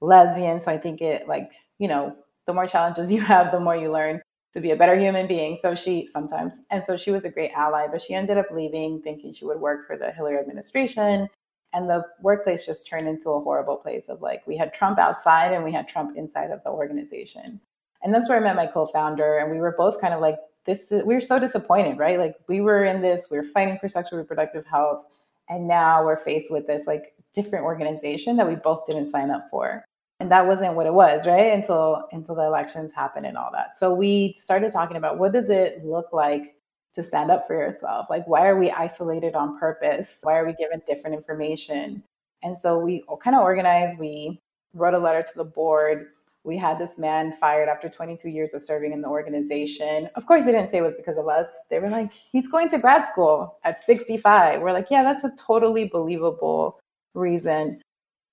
lesbian. 0.00 0.60
So 0.60 0.70
I 0.70 0.78
think 0.78 1.00
it 1.00 1.28
like, 1.28 1.50
you 1.78 1.88
know, 1.88 2.16
the 2.46 2.54
more 2.54 2.66
challenges 2.66 3.12
you 3.14 3.20
have, 3.20 3.52
the 3.52 3.60
more 3.60 3.76
you 3.76 3.90
learn. 3.92 4.20
to 4.54 4.60
be 4.60 4.72
a 4.72 4.76
better 4.76 4.98
human 4.98 5.26
being. 5.26 5.58
So 5.60 5.74
she 5.74 6.06
sometimes, 6.12 6.54
and 6.70 6.84
so 6.84 6.96
she 6.96 7.10
was 7.10 7.24
a 7.24 7.30
great 7.30 7.52
ally, 7.52 7.86
but 7.90 8.02
she 8.02 8.14
ended 8.14 8.38
up 8.38 8.46
leaving 8.50 9.00
thinking 9.02 9.32
she 9.32 9.44
would 9.46 9.60
work 9.60 9.86
for 9.86 9.96
the 9.96 10.12
Hillary 10.12 10.38
administration. 10.38 11.28
And 11.74 11.88
the 11.88 12.04
workplace 12.20 12.66
just 12.66 12.86
turned 12.86 13.08
into 13.08 13.30
a 13.30 13.40
horrible 13.40 13.76
place 13.76 14.08
of 14.08 14.20
like, 14.20 14.46
we 14.46 14.56
had 14.58 14.74
Trump 14.74 14.98
outside 14.98 15.52
and 15.52 15.64
we 15.64 15.72
had 15.72 15.88
Trump 15.88 16.16
inside 16.18 16.50
of 16.50 16.62
the 16.64 16.70
organization. 16.70 17.60
And 18.02 18.12
that's 18.12 18.28
where 18.28 18.38
I 18.38 18.40
met 18.40 18.56
my 18.56 18.66
co 18.66 18.86
founder. 18.86 19.38
And 19.38 19.50
we 19.50 19.58
were 19.58 19.74
both 19.76 20.00
kind 20.00 20.14
of 20.14 20.20
like, 20.20 20.36
this, 20.64 20.80
is, 20.90 21.04
we 21.04 21.14
were 21.14 21.20
so 21.20 21.38
disappointed, 21.38 21.98
right? 21.98 22.18
Like, 22.18 22.36
we 22.48 22.60
were 22.60 22.84
in 22.84 23.02
this, 23.02 23.26
we 23.30 23.38
were 23.38 23.46
fighting 23.54 23.78
for 23.80 23.88
sexual 23.88 24.18
reproductive 24.18 24.66
health. 24.66 25.04
And 25.48 25.66
now 25.66 26.04
we're 26.04 26.22
faced 26.24 26.50
with 26.50 26.66
this 26.66 26.86
like 26.86 27.14
different 27.34 27.64
organization 27.64 28.36
that 28.36 28.48
we 28.48 28.56
both 28.62 28.86
didn't 28.86 29.10
sign 29.10 29.30
up 29.30 29.48
for 29.50 29.84
and 30.22 30.30
that 30.30 30.46
wasn't 30.46 30.76
what 30.76 30.86
it 30.86 30.94
was 30.94 31.26
right 31.26 31.52
until 31.52 32.06
until 32.12 32.36
the 32.36 32.44
elections 32.44 32.92
happened 32.94 33.26
and 33.26 33.36
all 33.36 33.50
that 33.52 33.76
so 33.76 33.92
we 33.92 34.36
started 34.38 34.70
talking 34.70 34.96
about 34.96 35.18
what 35.18 35.32
does 35.32 35.50
it 35.50 35.84
look 35.84 36.12
like 36.12 36.54
to 36.94 37.02
stand 37.02 37.28
up 37.30 37.44
for 37.46 37.54
yourself 37.54 38.06
like 38.08 38.24
why 38.28 38.46
are 38.46 38.56
we 38.56 38.70
isolated 38.70 39.34
on 39.34 39.58
purpose 39.58 40.06
why 40.22 40.36
are 40.36 40.46
we 40.46 40.52
given 40.54 40.80
different 40.86 41.16
information 41.16 42.02
and 42.44 42.56
so 42.56 42.78
we 42.78 43.02
kind 43.20 43.34
of 43.34 43.42
organized 43.42 43.98
we 43.98 44.38
wrote 44.74 44.94
a 44.94 44.98
letter 44.98 45.22
to 45.22 45.36
the 45.36 45.44
board 45.44 46.06
we 46.44 46.56
had 46.56 46.78
this 46.78 46.98
man 46.98 47.34
fired 47.40 47.68
after 47.68 47.88
22 47.88 48.28
years 48.28 48.52
of 48.52 48.64
serving 48.64 48.92
in 48.92 49.00
the 49.00 49.08
organization. 49.08 50.08
Of 50.16 50.26
course, 50.26 50.44
they 50.44 50.52
didn't 50.52 50.70
say 50.70 50.78
it 50.78 50.82
was 50.82 50.96
because 50.96 51.16
of 51.16 51.28
us. 51.28 51.48
They 51.70 51.78
were 51.78 51.88
like, 51.90 52.10
he's 52.32 52.48
going 52.48 52.68
to 52.70 52.78
grad 52.78 53.06
school 53.08 53.58
at 53.64 53.84
65. 53.86 54.60
We're 54.60 54.72
like, 54.72 54.90
yeah, 54.90 55.04
that's 55.04 55.24
a 55.24 55.32
totally 55.36 55.86
believable 55.86 56.80
reason. 57.14 57.80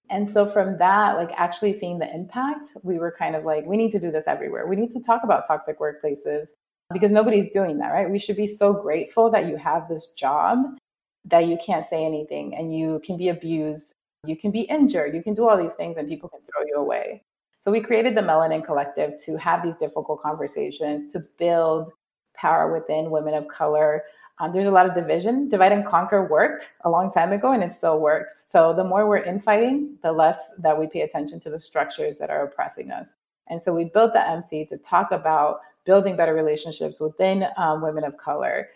And 0.10 0.28
so 0.28 0.50
from 0.50 0.78
that, 0.80 1.18
like 1.18 1.30
actually 1.36 1.78
seeing 1.78 2.00
the 2.00 2.12
impact, 2.12 2.70
we 2.82 2.98
were 2.98 3.12
kind 3.12 3.36
of 3.36 3.46
like, 3.46 3.66
we 3.66 3.78
need 3.78 3.92
to 3.92 4.00
do 4.00 4.10
this 4.10 4.26
everywhere. 4.26 4.66
We 4.66 4.76
need 4.76 4.92
to 4.92 5.04
talk 5.04 5.24
about 5.24 5.48
toxic 5.48 5.80
workplaces 5.80 6.48
because 6.92 7.12
nobody's 7.12 7.52
doing 7.52 7.78
that, 7.78 7.90
right? 7.90 8.10
We 8.10 8.18
should 8.18 8.38
be 8.38 8.48
so 8.48 8.74
grateful 8.74 9.30
that 9.30 9.48
you 9.48 9.56
have 9.58 9.88
this 9.88 10.08
job 10.14 10.78
that 11.26 11.46
you 11.46 11.60
can't 11.64 11.88
say 11.90 12.04
anything 12.04 12.56
and 12.56 12.76
you 12.76 13.02
can 13.06 13.18
be 13.18 13.30
abused, 13.30 13.94
you 14.26 14.36
can 14.36 14.50
be 14.50 14.62
injured, 14.62 15.14
you 15.14 15.22
can 15.22 15.36
do 15.36 15.48
all 15.48 15.62
these 15.62 15.74
things 15.74 15.98
and 15.98 16.10
people 16.10 16.30
can 16.30 16.40
throw 16.40 16.66
you 16.66 16.76
away. 16.78 17.22
So 17.62 17.72
we 17.72 17.82
created 17.82 18.16
the 18.16 18.22
Melanin 18.22 18.66
Collective 18.66 19.22
to 19.26 19.38
have 19.38 19.64
these 19.64 19.76
difficult 19.76 20.22
conversations, 20.22 21.12
to 21.12 21.20
build 21.38 21.92
power 22.34 22.72
within 22.72 23.12
women 23.12 23.34
of 23.34 23.48
color. 23.50 24.04
Um, 24.40 24.54
there's 24.54 24.68
a 24.68 24.72
lot 24.72 24.86
of 24.86 24.94
division. 24.94 25.50
Divide 25.50 25.74
and 25.74 25.86
conquer 25.86 26.26
worked 26.26 26.66
a 26.86 26.90
long 26.90 27.12
time 27.12 27.34
ago 27.34 27.52
and 27.52 27.62
it 27.62 27.74
still 27.74 28.00
works. 28.00 28.46
So 28.50 28.74
the 28.74 28.84
more 28.84 29.08
we're 29.08 29.18
infighting, 29.18 29.98
the 30.04 30.12
less 30.12 30.38
that 30.60 30.80
we 30.80 30.88
pay 30.88 31.02
attention 31.02 31.40
to 31.42 31.50
the 31.50 31.60
structures 31.60 32.18
that 32.18 32.30
are 32.30 32.44
oppressing 32.46 32.92
us. 32.92 33.10
And 33.48 33.62
so 33.62 33.74
we 33.74 33.86
built 33.86 34.14
the 34.14 34.26
MC 34.26 34.66
to 34.66 34.78
talk 34.78 35.12
about 35.12 35.60
building 35.84 36.16
better 36.16 36.34
relationships 36.34 37.00
within 37.00 37.46
um, 37.58 37.82
women 37.82 38.04
of 38.04 38.16
color, 38.16 38.70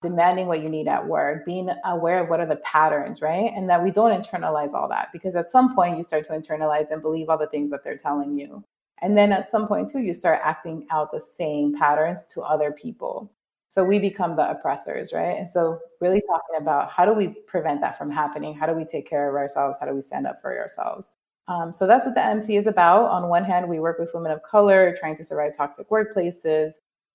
demanding 0.00 0.46
what 0.46 0.62
you 0.62 0.68
need 0.68 0.86
at 0.86 1.06
work, 1.06 1.44
being 1.44 1.68
aware 1.84 2.22
of 2.22 2.28
what 2.28 2.40
are 2.40 2.46
the 2.46 2.56
patterns, 2.56 3.20
right? 3.20 3.50
And 3.54 3.68
that 3.68 3.82
we 3.82 3.90
don't 3.90 4.12
internalize 4.12 4.72
all 4.72 4.88
that 4.88 5.08
because 5.12 5.34
at 5.34 5.48
some 5.48 5.74
point 5.74 5.98
you 5.98 6.04
start 6.04 6.26
to 6.26 6.32
internalize 6.32 6.90
and 6.90 7.02
believe 7.02 7.28
all 7.28 7.38
the 7.38 7.48
things 7.48 7.70
that 7.70 7.82
they're 7.82 7.96
telling 7.96 8.38
you. 8.38 8.64
And 9.02 9.16
then 9.16 9.32
at 9.32 9.50
some 9.50 9.68
point, 9.68 9.90
too, 9.90 10.00
you 10.00 10.12
start 10.12 10.40
acting 10.42 10.86
out 10.90 11.12
the 11.12 11.22
same 11.38 11.74
patterns 11.76 12.24
to 12.34 12.42
other 12.42 12.72
people. 12.72 13.32
So 13.68 13.84
we 13.84 13.98
become 13.98 14.34
the 14.34 14.50
oppressors, 14.50 15.12
right? 15.12 15.38
And 15.38 15.48
so, 15.48 15.78
really 16.00 16.22
talking 16.22 16.56
about 16.60 16.90
how 16.90 17.04
do 17.04 17.12
we 17.12 17.28
prevent 17.46 17.80
that 17.82 17.98
from 17.98 18.10
happening? 18.10 18.54
How 18.54 18.66
do 18.66 18.72
we 18.72 18.84
take 18.84 19.08
care 19.08 19.28
of 19.28 19.36
ourselves? 19.36 19.76
How 19.78 19.86
do 19.86 19.94
we 19.94 20.00
stand 20.00 20.26
up 20.26 20.40
for 20.40 20.58
ourselves? 20.58 21.08
Um, 21.48 21.72
so 21.72 21.86
that's 21.86 22.04
what 22.04 22.14
the 22.14 22.24
MC 22.24 22.56
is 22.56 22.66
about. 22.66 23.10
On 23.10 23.28
one 23.28 23.44
hand, 23.44 23.68
we 23.68 23.78
work 23.78 23.98
with 23.98 24.10
women 24.14 24.32
of 24.32 24.42
color 24.42 24.96
trying 24.98 25.16
to 25.16 25.24
survive 25.24 25.56
toxic 25.56 25.88
workplaces 25.90 26.72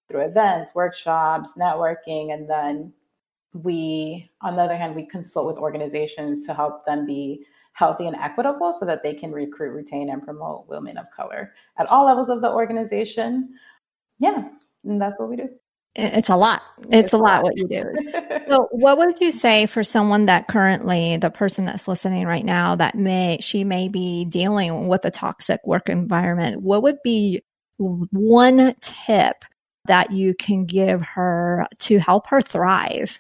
through 0.09 0.21
events, 0.21 0.69
workshops, 0.73 1.51
networking, 1.57 2.33
and 2.33 2.49
then 2.49 2.93
we, 3.53 4.29
on 4.41 4.55
the 4.55 4.61
other 4.61 4.75
hand, 4.75 4.95
we 4.95 5.05
consult 5.05 5.47
with 5.47 5.57
organizations 5.57 6.45
to 6.45 6.53
help 6.53 6.85
them 6.85 7.05
be 7.05 7.45
healthy 7.73 8.07
and 8.07 8.15
equitable 8.15 8.73
so 8.73 8.85
that 8.85 9.03
they 9.03 9.13
can 9.13 9.31
recruit, 9.31 9.73
retain, 9.73 10.09
and 10.09 10.23
promote 10.23 10.67
women 10.67 10.97
of 10.97 11.05
color 11.15 11.51
at 11.77 11.87
all 11.87 12.05
levels 12.05 12.29
of 12.29 12.41
the 12.41 12.49
organization. 12.49 13.49
Yeah, 14.19 14.49
and 14.83 15.01
that's 15.01 15.19
what 15.19 15.29
we 15.29 15.35
do. 15.35 15.49
It's 15.95 16.29
a 16.29 16.35
lot. 16.35 16.61
It's, 16.83 16.95
it's 17.07 17.13
a 17.13 17.17
lot, 17.17 17.43
lot 17.43 17.43
what 17.43 17.57
you 17.57 17.67
do. 17.67 17.83
so, 18.49 18.67
what 18.71 18.97
would 18.97 19.19
you 19.21 19.31
say 19.31 19.67
for 19.67 19.83
someone 19.83 20.25
that 20.25 20.47
currently, 20.47 21.17
the 21.17 21.29
person 21.29 21.65
that's 21.65 21.87
listening 21.87 22.25
right 22.25 22.45
now, 22.45 22.75
that 22.75 22.95
may, 22.95 23.37
she 23.41 23.63
may 23.63 23.87
be 23.89 24.25
dealing 24.25 24.87
with 24.87 25.05
a 25.05 25.11
toxic 25.11 25.59
work 25.65 25.89
environment? 25.89 26.63
What 26.63 26.81
would 26.81 26.97
be 27.03 27.43
one 27.77 28.73
tip 28.81 29.45
that 29.85 30.11
you 30.11 30.33
can 30.35 30.65
give 30.65 31.01
her 31.01 31.65
to 31.79 31.99
help 31.99 32.27
her 32.27 32.41
thrive? 32.41 33.19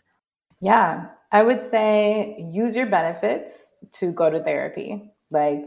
Yeah, 0.61 1.07
I 1.31 1.43
would 1.43 1.69
say 1.69 2.47
use 2.51 2.75
your 2.75 2.85
benefits 2.85 3.51
to 3.93 4.11
go 4.11 4.29
to 4.29 4.41
therapy. 4.43 5.11
Like 5.29 5.63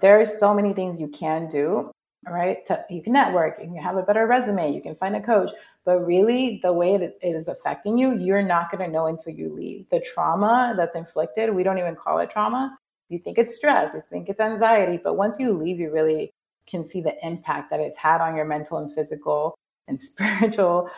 there 0.00 0.20
are 0.20 0.26
so 0.26 0.54
many 0.54 0.72
things 0.72 1.00
you 1.00 1.08
can 1.08 1.48
do, 1.48 1.90
right? 2.26 2.64
To, 2.66 2.84
you 2.88 3.02
can 3.02 3.12
network, 3.12 3.58
you 3.58 3.66
can 3.66 3.76
have 3.76 3.96
a 3.96 4.02
better 4.02 4.26
resume, 4.26 4.72
you 4.72 4.80
can 4.80 4.94
find 4.96 5.16
a 5.16 5.20
coach, 5.20 5.50
but 5.84 6.06
really 6.06 6.60
the 6.62 6.72
way 6.72 6.94
it 6.94 7.18
is 7.22 7.48
affecting 7.48 7.98
you, 7.98 8.16
you're 8.16 8.42
not 8.42 8.70
going 8.70 8.84
to 8.84 8.90
know 8.90 9.06
until 9.06 9.34
you 9.34 9.52
leave. 9.52 9.86
The 9.90 10.00
trauma 10.00 10.74
that's 10.76 10.96
inflicted, 10.96 11.54
we 11.54 11.62
don't 11.62 11.78
even 11.78 11.96
call 11.96 12.18
it 12.20 12.30
trauma. 12.30 12.78
You 13.08 13.18
think 13.18 13.36
it's 13.36 13.54
stress, 13.54 13.92
you 13.92 14.00
think 14.08 14.30
it's 14.30 14.40
anxiety, 14.40 14.98
but 15.02 15.16
once 15.16 15.38
you 15.38 15.52
leave, 15.52 15.78
you 15.78 15.92
really 15.92 16.30
can 16.66 16.86
see 16.86 17.02
the 17.02 17.14
impact 17.26 17.70
that 17.70 17.80
it's 17.80 17.98
had 17.98 18.20
on 18.20 18.36
your 18.36 18.46
mental 18.46 18.78
and 18.78 18.94
physical 18.94 19.54
and 19.88 20.00
spiritual 20.02 20.90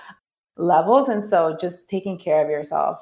levels. 0.56 1.08
And 1.08 1.24
so 1.24 1.56
just 1.60 1.88
taking 1.88 2.18
care 2.18 2.44
of 2.44 2.50
yourself. 2.50 3.00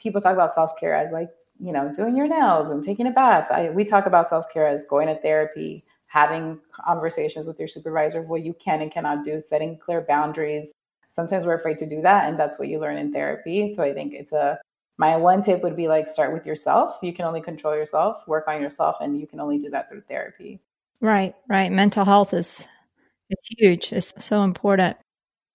People 0.00 0.20
talk 0.20 0.34
about 0.34 0.54
self 0.54 0.78
care 0.78 0.94
as 0.94 1.12
like 1.12 1.30
you 1.62 1.72
know, 1.72 1.92
doing 1.94 2.16
your 2.16 2.26
nails 2.26 2.70
and 2.70 2.84
taking 2.84 3.06
a 3.06 3.12
bath. 3.12 3.50
I, 3.50 3.70
we 3.70 3.84
talk 3.84 4.06
about 4.06 4.28
self 4.28 4.52
care 4.52 4.66
as 4.66 4.84
going 4.90 5.06
to 5.06 5.20
therapy, 5.20 5.82
having 6.08 6.58
conversations 6.72 7.46
with 7.46 7.58
your 7.58 7.68
supervisor 7.68 8.18
of 8.18 8.28
what 8.28 8.42
you 8.42 8.54
can 8.54 8.82
and 8.82 8.92
cannot 8.92 9.24
do, 9.24 9.40
setting 9.40 9.78
clear 9.78 10.00
boundaries. 10.00 10.72
Sometimes 11.08 11.46
we're 11.46 11.58
afraid 11.58 11.78
to 11.78 11.88
do 11.88 12.02
that, 12.02 12.28
and 12.28 12.38
that's 12.38 12.58
what 12.58 12.68
you 12.68 12.80
learn 12.80 12.96
in 12.96 13.12
therapy. 13.12 13.72
So 13.74 13.82
I 13.82 13.94
think 13.94 14.12
it's 14.12 14.32
a 14.32 14.58
my 14.98 15.16
one 15.16 15.42
tip 15.42 15.62
would 15.62 15.76
be 15.76 15.86
like 15.86 16.08
start 16.08 16.32
with 16.32 16.46
yourself. 16.46 16.96
You 17.00 17.12
can 17.12 17.24
only 17.26 17.40
control 17.40 17.76
yourself, 17.76 18.26
work 18.26 18.48
on 18.48 18.60
yourself, 18.60 18.96
and 19.00 19.18
you 19.20 19.26
can 19.28 19.38
only 19.38 19.58
do 19.58 19.70
that 19.70 19.88
through 19.88 20.02
therapy. 20.02 20.60
Right, 21.00 21.34
right. 21.48 21.70
Mental 21.70 22.04
health 22.04 22.34
is 22.34 22.66
it's 23.30 23.46
huge. 23.56 23.92
It's 23.92 24.12
so 24.18 24.42
important. 24.42 24.96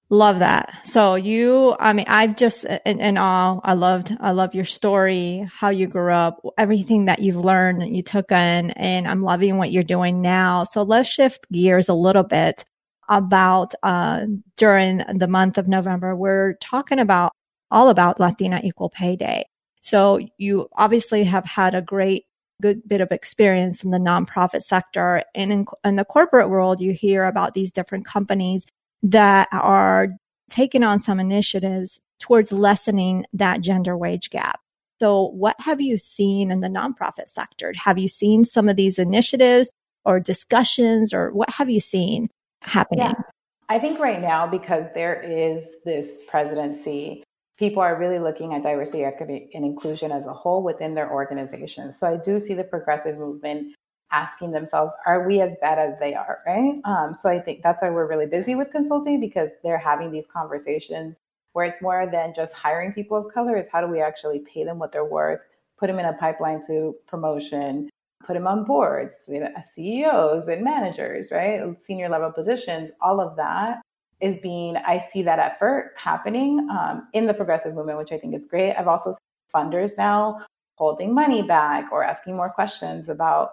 Love 0.10 0.40
that. 0.40 0.74
So 0.86 1.16
you, 1.16 1.76
I 1.82 1.92
mean, 1.92 2.06
I've 2.08 2.38
just 2.38 2.64
in, 2.64 3.02
in 3.02 3.18
all, 3.18 3.60
I 3.66 3.74
loved, 3.74 4.16
I 4.22 4.32
love 4.32 4.56
your 4.56 4.64
story, 4.64 5.46
how 5.54 5.70
you 5.70 5.86
grew 5.86 6.14
up, 6.14 6.40
everything 6.58 7.06
that 7.06 7.20
you've 7.20 7.36
learned 7.36 7.84
and 7.84 7.94
you 7.94 8.02
took 8.02 8.32
in, 8.32 8.72
and 8.72 9.06
I'm 9.06 9.22
loving 9.22 9.58
what 9.58 9.74
you're 9.74 9.84
doing 9.84 10.22
now. 10.22 10.64
So 10.64 10.84
let's 10.84 11.10
shift 11.10 11.46
gears 11.52 11.90
a 11.90 11.94
little 11.94 12.24
bit 12.24 12.64
about, 13.10 13.74
uh, 13.84 14.28
during 14.56 15.00
the 15.14 15.28
month 15.28 15.58
of 15.58 15.68
November, 15.68 16.16
we're 16.16 16.54
talking 16.62 17.00
about 17.00 17.34
all 17.70 17.90
about 17.90 18.18
Latina 18.18 18.62
Equal 18.64 18.90
Pay 18.90 19.18
Day. 19.18 19.46
So 19.82 20.22
you 20.38 20.70
obviously 20.78 21.26
have 21.26 21.46
had 21.46 21.76
a 21.76 21.82
great 21.82 22.24
good 22.62 22.88
bit 22.88 23.02
of 23.02 23.12
experience 23.12 23.84
in 23.84 23.92
the 23.92 24.00
nonprofit 24.00 24.62
sector 24.62 25.22
and 25.36 25.52
in, 25.52 25.66
in 25.84 25.96
the 25.98 26.06
corporate 26.06 26.50
world, 26.50 26.82
you 26.82 26.92
hear 26.92 27.26
about 27.26 27.54
these 27.54 27.72
different 27.72 28.06
companies 28.06 28.66
that 29.04 29.48
are 29.52 30.10
taking 30.50 30.84
on 30.84 31.00
some 31.00 31.20
initiatives 31.20 32.00
towards 32.20 32.52
lessening 32.52 33.26
that 33.34 33.62
gender 33.62 33.98
wage 33.98 34.30
gap. 34.30 34.60
So, 35.00 35.28
what 35.30 35.56
have 35.60 35.80
you 35.80 35.98
seen 35.98 36.50
in 36.50 36.62
the 36.62 36.68
nonprofit 36.68 37.28
sector? 37.28 37.72
Have 37.78 37.98
you 37.98 38.08
seen 38.08 38.44
some 38.44 38.68
of 38.68 38.76
these 38.76 38.98
initiatives 38.98 39.70
or 40.06 40.20
discussions, 40.20 41.14
or 41.14 41.32
what 41.32 41.50
have 41.52 41.70
you 41.70 41.80
seen 41.80 42.30
happening? 42.62 43.06
Yeah. 43.06 43.22
I 43.70 43.80
think 43.80 44.00
right 44.00 44.22
now, 44.22 44.48
because 44.48 44.86
there 44.96 45.22
is 45.22 45.76
this 45.84 46.20
presidency, 46.28 47.24
people 47.58 47.82
are 47.84 48.00
really 48.00 48.18
looking 48.18 48.54
at 48.54 48.64
diversity, 48.64 49.04
equity, 49.04 49.50
and 49.54 49.66
inclusion 49.66 50.12
as 50.12 50.26
a 50.26 50.34
whole 50.34 50.64
within 50.64 50.96
their 50.96 51.12
organizations. 51.12 52.00
So 52.00 52.08
I 52.08 52.18
do 52.18 52.40
see 52.40 52.54
the 52.54 52.64
progressive 52.64 53.18
movement 53.18 53.76
asking 54.12 54.52
themselves, 54.52 54.94
are 55.06 55.28
we 55.28 55.42
as 55.42 55.56
bad 55.62 55.78
as 55.78 56.00
they 56.00 56.14
are, 56.14 56.38
right? 56.46 56.80
Um, 56.86 57.16
so 57.20 57.30
I 57.30 57.40
think 57.40 57.62
that's 57.62 57.82
why 57.82 57.90
we're 57.90 58.08
really 58.08 58.26
busy 58.26 58.56
with 58.56 58.72
consulting 58.72 59.20
because 59.20 59.50
they're 59.64 59.78
having 59.78 60.12
these 60.12 60.26
conversations 60.32 61.18
where 61.54 61.66
it's 61.66 61.82
more 61.82 62.08
than 62.12 62.34
just 62.36 62.54
hiring 62.54 62.94
people 62.94 63.18
of 63.18 63.34
color, 63.34 63.58
is 63.58 63.66
how 63.72 63.82
do 63.82 63.88
we 63.88 64.00
actually 64.00 64.40
pay 64.40 64.64
them 64.64 64.78
what 64.78 64.92
they're 64.92 65.06
worth, 65.06 65.42
put 65.80 65.88
them 65.88 66.00
in 66.00 66.06
a 66.06 66.14
pipeline 66.14 66.62
to 66.68 66.96
promotion, 67.08 67.90
put 68.26 68.34
them 68.34 68.48
on 68.48 68.64
boards, 68.64 69.16
you 69.28 69.40
know, 69.40 69.50
CEOs 69.74 70.48
and 70.48 70.64
managers, 70.64 71.32
right? 71.32 71.62
Senior 71.80 72.10
level 72.10 72.32
positions, 72.32 72.92
all 73.02 73.20
of 73.20 73.36
that 73.38 73.82
is 74.20 74.36
being, 74.42 74.78
I 74.78 75.04
see 75.12 75.22
that 75.24 75.40
effort 75.40 75.94
happening 75.96 76.68
um, 76.72 77.08
in 77.14 77.28
the 77.28 77.34
progressive 77.34 77.74
movement, 77.74 78.00
which 78.00 78.12
I 78.12 78.18
think 78.18 78.36
is 78.36 78.46
great. 78.46 78.76
I've 78.76 78.88
also 78.88 79.12
seen 79.12 79.18
funders 79.54 79.98
now 79.98 80.46
holding 80.76 81.14
money 81.14 81.42
back 81.42 81.92
or 81.92 82.04
asking 82.04 82.36
more 82.36 82.52
questions 82.54 83.10
about 83.10 83.52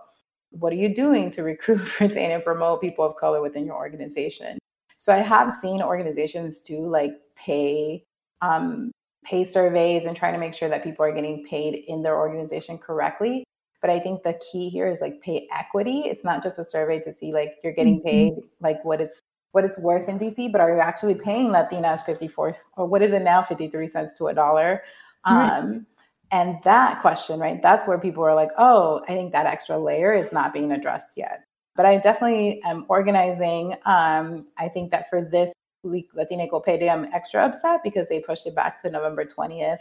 what 0.59 0.73
are 0.73 0.77
you 0.77 0.95
doing 0.95 1.31
to 1.33 1.43
recruit, 1.43 1.83
retain, 2.01 2.31
and 2.31 2.45
promote 2.45 2.81
people 2.81 3.05
of 3.05 3.17
color 3.17 3.43
within 3.43 3.67
your 3.67 3.77
organization? 3.77 4.59
So 4.99 5.13
I 5.13 5.19
have 5.19 5.55
seen 5.61 5.83
organizations 5.83 6.59
do 6.59 6.87
like 6.87 7.13
pay 7.37 8.05
um, 8.43 8.91
pay 9.25 9.45
surveys 9.45 10.05
and 10.05 10.17
trying 10.17 10.35
to 10.35 10.39
make 10.39 10.55
sure 10.55 10.69
that 10.69 10.85
people 10.85 11.05
are 11.05 11.13
getting 11.13 11.45
paid 11.45 11.85
in 11.89 12.03
their 12.03 12.17
organization 12.19 12.79
correctly. 12.79 13.45
But 13.81 13.91
I 13.91 14.01
think 14.01 14.23
the 14.23 14.39
key 14.51 14.69
here 14.69 14.87
is 14.87 15.01
like 15.01 15.21
pay 15.21 15.47
equity. 15.53 16.05
It's 16.07 16.25
not 16.25 16.43
just 16.43 16.59
a 16.59 16.65
survey 16.65 17.01
to 17.01 17.15
see 17.15 17.33
like 17.33 17.57
you're 17.63 17.73
getting 17.73 17.99
mm-hmm. 17.99 18.09
paid 18.09 18.33
like 18.61 18.85
what 18.85 19.01
it's 19.01 19.21
what 19.53 19.65
it's 19.65 19.79
worth 19.79 20.09
in 20.09 20.19
DC, 20.19 20.51
but 20.51 20.61
are 20.61 20.75
you 20.75 20.81
actually 20.81 21.15
paying 21.15 21.49
Latinas 21.49 22.05
54 22.05 22.57
or 22.77 22.87
what 22.87 23.03
is 23.03 23.13
it 23.13 23.23
now 23.23 23.43
53 23.43 23.89
cents 23.89 24.19
to 24.19 24.27
a 24.27 24.35
dollar? 24.35 24.83
Right. 25.27 25.81
And 26.35 26.59
that 26.65 27.01
question, 27.01 27.39
right? 27.39 27.63
That's 27.63 27.87
where 27.87 27.97
people 27.97 28.25
are 28.25 28.35
like, 28.35 28.51
oh, 28.59 29.03
I 29.07 29.15
think 29.15 29.31
that 29.31 29.47
extra 29.47 29.79
layer 29.79 30.13
is 30.13 30.33
not 30.33 30.53
being 30.53 30.73
addressed 30.73 31.11
yet. 31.17 31.45
But 31.77 31.87
I 31.87 31.99
definitely 31.99 32.61
am 32.65 32.87
organizing. 32.89 33.75
Um, 33.87 34.49
I 34.59 34.69
think 34.69 34.91
that 34.91 35.09
for 35.09 35.23
this 35.23 35.53
week, 35.85 36.09
Latina 36.13 36.47
Equal 36.47 36.61
Pay 36.61 36.77
Day, 36.77 36.91
I'm 36.91 37.05
extra 37.15 37.45
upset 37.45 37.83
because 37.85 38.09
they 38.09 38.19
pushed 38.19 38.49
it 38.49 38.57
back 38.57 38.83
to 38.83 38.91
November 38.91 39.25
20th, 39.25 39.79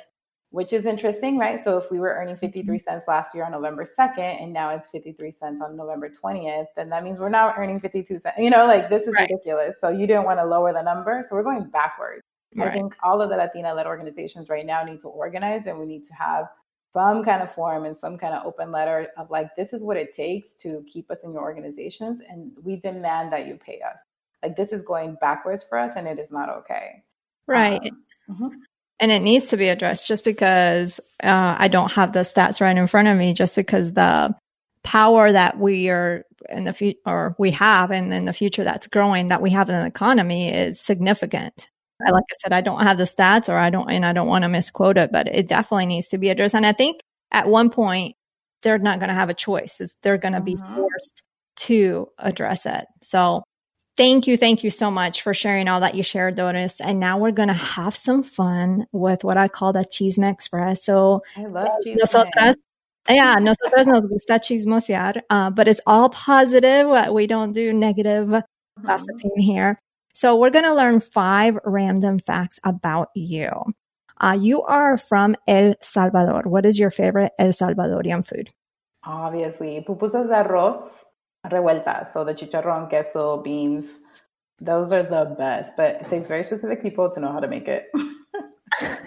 which 0.52 0.74
is 0.74 0.86
interesting, 0.86 1.40
right? 1.40 1.60
So 1.64 1.80
if 1.80 1.90
we 1.90 1.98
were 1.98 2.14
earning 2.14 2.38
53 2.38 2.62
mm-hmm. 2.62 2.84
cents 2.88 3.06
last 3.08 3.34
year 3.34 3.46
on 3.46 3.52
November 3.52 3.84
2nd 3.84 4.44
and 4.44 4.54
now 4.54 4.70
it's 4.76 4.86
53 4.92 5.32
cents 5.32 5.60
on 5.60 5.76
November 5.76 6.08
20th, 6.08 6.68
then 6.76 6.88
that 6.90 7.04
means 7.04 7.20
we're 7.20 7.30
now 7.30 7.56
earning 7.58 7.80
52 7.80 8.20
cents. 8.20 8.36
You 8.38 8.52
know, 8.52 8.68
like 8.68 8.92
this 8.92 9.08
is 9.08 9.16
right. 9.16 9.28
ridiculous. 9.28 9.78
So 9.82 9.90
you 9.90 10.06
didn't 10.06 10.26
want 10.26 10.38
to 10.38 10.46
lower 10.46 10.72
the 10.72 10.84
number. 10.84 11.26
So 11.28 11.36
we're 11.36 11.42
going 11.42 11.64
backwards. 11.72 12.22
Right. 12.56 12.70
I 12.70 12.74
think 12.74 12.96
all 13.04 13.22
of 13.22 13.30
the 13.30 13.36
Latina 13.36 13.74
led 13.74 13.88
organizations 13.88 14.50
right 14.50 14.66
now 14.66 14.84
need 14.84 15.00
to 15.02 15.08
organize 15.08 15.64
and 15.66 15.78
we 15.80 15.86
need 15.86 16.06
to 16.08 16.14
have 16.14 16.48
some 16.92 17.24
kind 17.24 17.42
of 17.42 17.54
form 17.56 17.86
and 17.86 17.98
some 17.98 18.18
kind 18.18 18.36
of 18.36 18.46
open 18.46 18.72
letter 18.72 19.08
of 19.18 19.32
like, 19.32 19.56
this 19.56 19.74
is 19.74 19.84
what 19.84 19.98
it 19.98 20.16
takes 20.16 20.52
to 20.62 20.84
keep 20.88 21.10
us 21.10 21.20
in 21.24 21.34
your 21.34 21.42
organizations. 21.42 22.22
And 22.30 22.56
we 22.64 22.80
demand 22.80 23.34
that 23.34 23.48
you 23.48 23.58
pay 23.58 23.82
us. 23.82 24.00
Like, 24.44 24.56
this 24.56 24.72
is 24.72 24.84
going 24.84 25.18
backwards 25.20 25.64
for 25.68 25.78
us 25.78 25.94
and 25.96 26.08
it 26.08 26.20
is 26.20 26.30
not 26.30 26.50
okay. 26.50 27.04
Right. 27.48 27.82
Um, 27.82 28.36
mm-hmm. 28.36 28.48
And 29.00 29.12
it 29.12 29.22
needs 29.22 29.48
to 29.48 29.58
be 29.58 29.70
addressed 29.70 30.08
just 30.08 30.24
because 30.24 31.00
uh, 31.24 31.56
I 31.58 31.68
don't 31.68 31.92
have 31.92 32.14
the 32.14 32.20
stats 32.20 32.62
right 32.62 32.78
in 32.78 32.88
front 32.88 33.08
of 33.08 33.18
me, 33.18 33.34
just 33.34 33.56
because 33.56 33.92
the 33.92 34.36
power 34.84 35.32
that 35.32 35.58
we 35.58 35.90
are 35.90 36.26
in 36.50 36.66
the 36.66 36.74
future 36.74 37.00
or 37.06 37.36
we 37.40 37.52
have 37.52 37.90
and 37.92 38.14
in 38.14 38.26
the 38.26 38.34
future 38.34 38.64
that's 38.64 38.88
growing 38.88 39.28
that 39.28 39.42
we 39.42 39.50
have 39.50 39.70
in 39.70 39.80
the 39.80 39.86
economy 39.86 40.54
is 40.54 40.80
significant 40.80 41.70
like 42.12 42.24
I 42.32 42.36
said, 42.42 42.54
I 42.54 42.62
don't 42.62 42.82
have 42.82 42.98
the 42.98 43.04
stats 43.04 43.50
or 43.50 43.58
I 43.58 43.70
don't, 43.70 43.90
and 43.90 44.06
I 44.06 44.14
don't 44.14 44.28
want 44.28 44.44
to 44.44 44.50
misquote 44.50 44.98
it, 44.98 45.12
but 45.12 45.28
it 45.28 45.48
definitely 45.48 45.86
needs 45.86 46.08
to 46.10 46.18
be 46.18 46.30
addressed. 46.30 46.56
And 46.56 46.66
I 46.66 46.72
think 46.72 47.02
at 47.32 47.48
one 47.48 47.70
point 47.70 48.16
they're 48.62 48.80
not 48.80 49.00
going 49.00 49.10
to 49.10 49.16
have 49.16 49.30
a 49.30 49.34
choice. 49.34 49.80
they're 50.02 50.18
going 50.18 50.34
to 50.34 50.42
be 50.42 50.56
mm-hmm. 50.56 50.76
forced 50.76 51.24
to 51.56 52.08
address 52.18 52.66
it. 52.66 52.86
So 53.02 53.44
thank 53.98 54.26
you. 54.28 54.38
Thank 54.38 54.64
you 54.64 54.70
so 54.70 54.90
much 54.90 55.22
for 55.22 55.34
sharing 55.34 55.68
all 55.68 55.82
that 55.82 55.96
you 55.96 56.04
shared, 56.04 56.36
Doris. 56.36 56.82
And 56.82 57.00
now 57.00 57.18
we're 57.18 57.32
going 57.32 57.50
to 57.50 57.54
have 57.54 57.96
some 57.96 58.24
fun 58.24 58.86
with 58.92 59.24
what 59.24 59.38
I 59.38 59.48
call 59.48 59.74
the 59.74 59.86
Chisme 59.86 60.30
Express. 60.30 60.86
So 60.86 61.22
I 61.38 61.46
love 61.46 61.70
chisme. 61.86 61.98
Nosotras, 61.98 62.56
yeah, 63.10 63.36
nosotros 63.36 63.88
nos 63.88 64.06
gusta 64.06 64.40
chismosear, 64.40 65.22
uh, 65.30 65.50
but 65.50 65.68
it's 65.68 65.82
all 65.86 66.10
positive. 66.10 67.12
We 67.12 67.28
don't 67.28 67.52
do 67.52 67.74
negative 67.74 68.28
mm-hmm. 68.28 68.88
gossiping 68.88 69.38
here. 69.38 69.80
So 70.14 70.36
we're 70.36 70.52
going 70.52 70.66
to 70.66 70.76
learn 70.76 71.00
five 71.00 71.58
random 71.66 72.20
facts 72.20 72.60
about 72.64 73.10
you. 73.16 73.50
Uh, 74.22 74.38
you 74.40 74.62
are 74.62 74.98
from 74.98 75.36
El 75.48 75.74
Salvador. 75.82 76.44
What 76.44 76.66
is 76.66 76.78
your 76.78 76.92
favorite 76.92 77.34
El 77.40 77.50
Salvadorian 77.50 78.26
food? 78.26 78.50
Obviously, 79.06 79.84
pupusas 79.88 80.28
de 80.28 80.36
arroz 80.36 80.78
revueltas. 81.48 82.14
So 82.14 82.24
the 82.24 82.34
chicharrón, 82.34 82.90
queso, 82.90 83.42
beans. 83.44 83.88
Those 84.60 84.94
are 84.94 85.04
the 85.04 85.36
best, 85.38 85.74
but 85.76 85.96
it 85.96 86.10
takes 86.10 86.28
very 86.28 86.44
specific 86.44 86.82
people 86.82 87.10
to 87.10 87.20
know 87.20 87.32
how 87.32 87.40
to 87.40 87.48
make 87.48 87.68
it. 87.68 87.88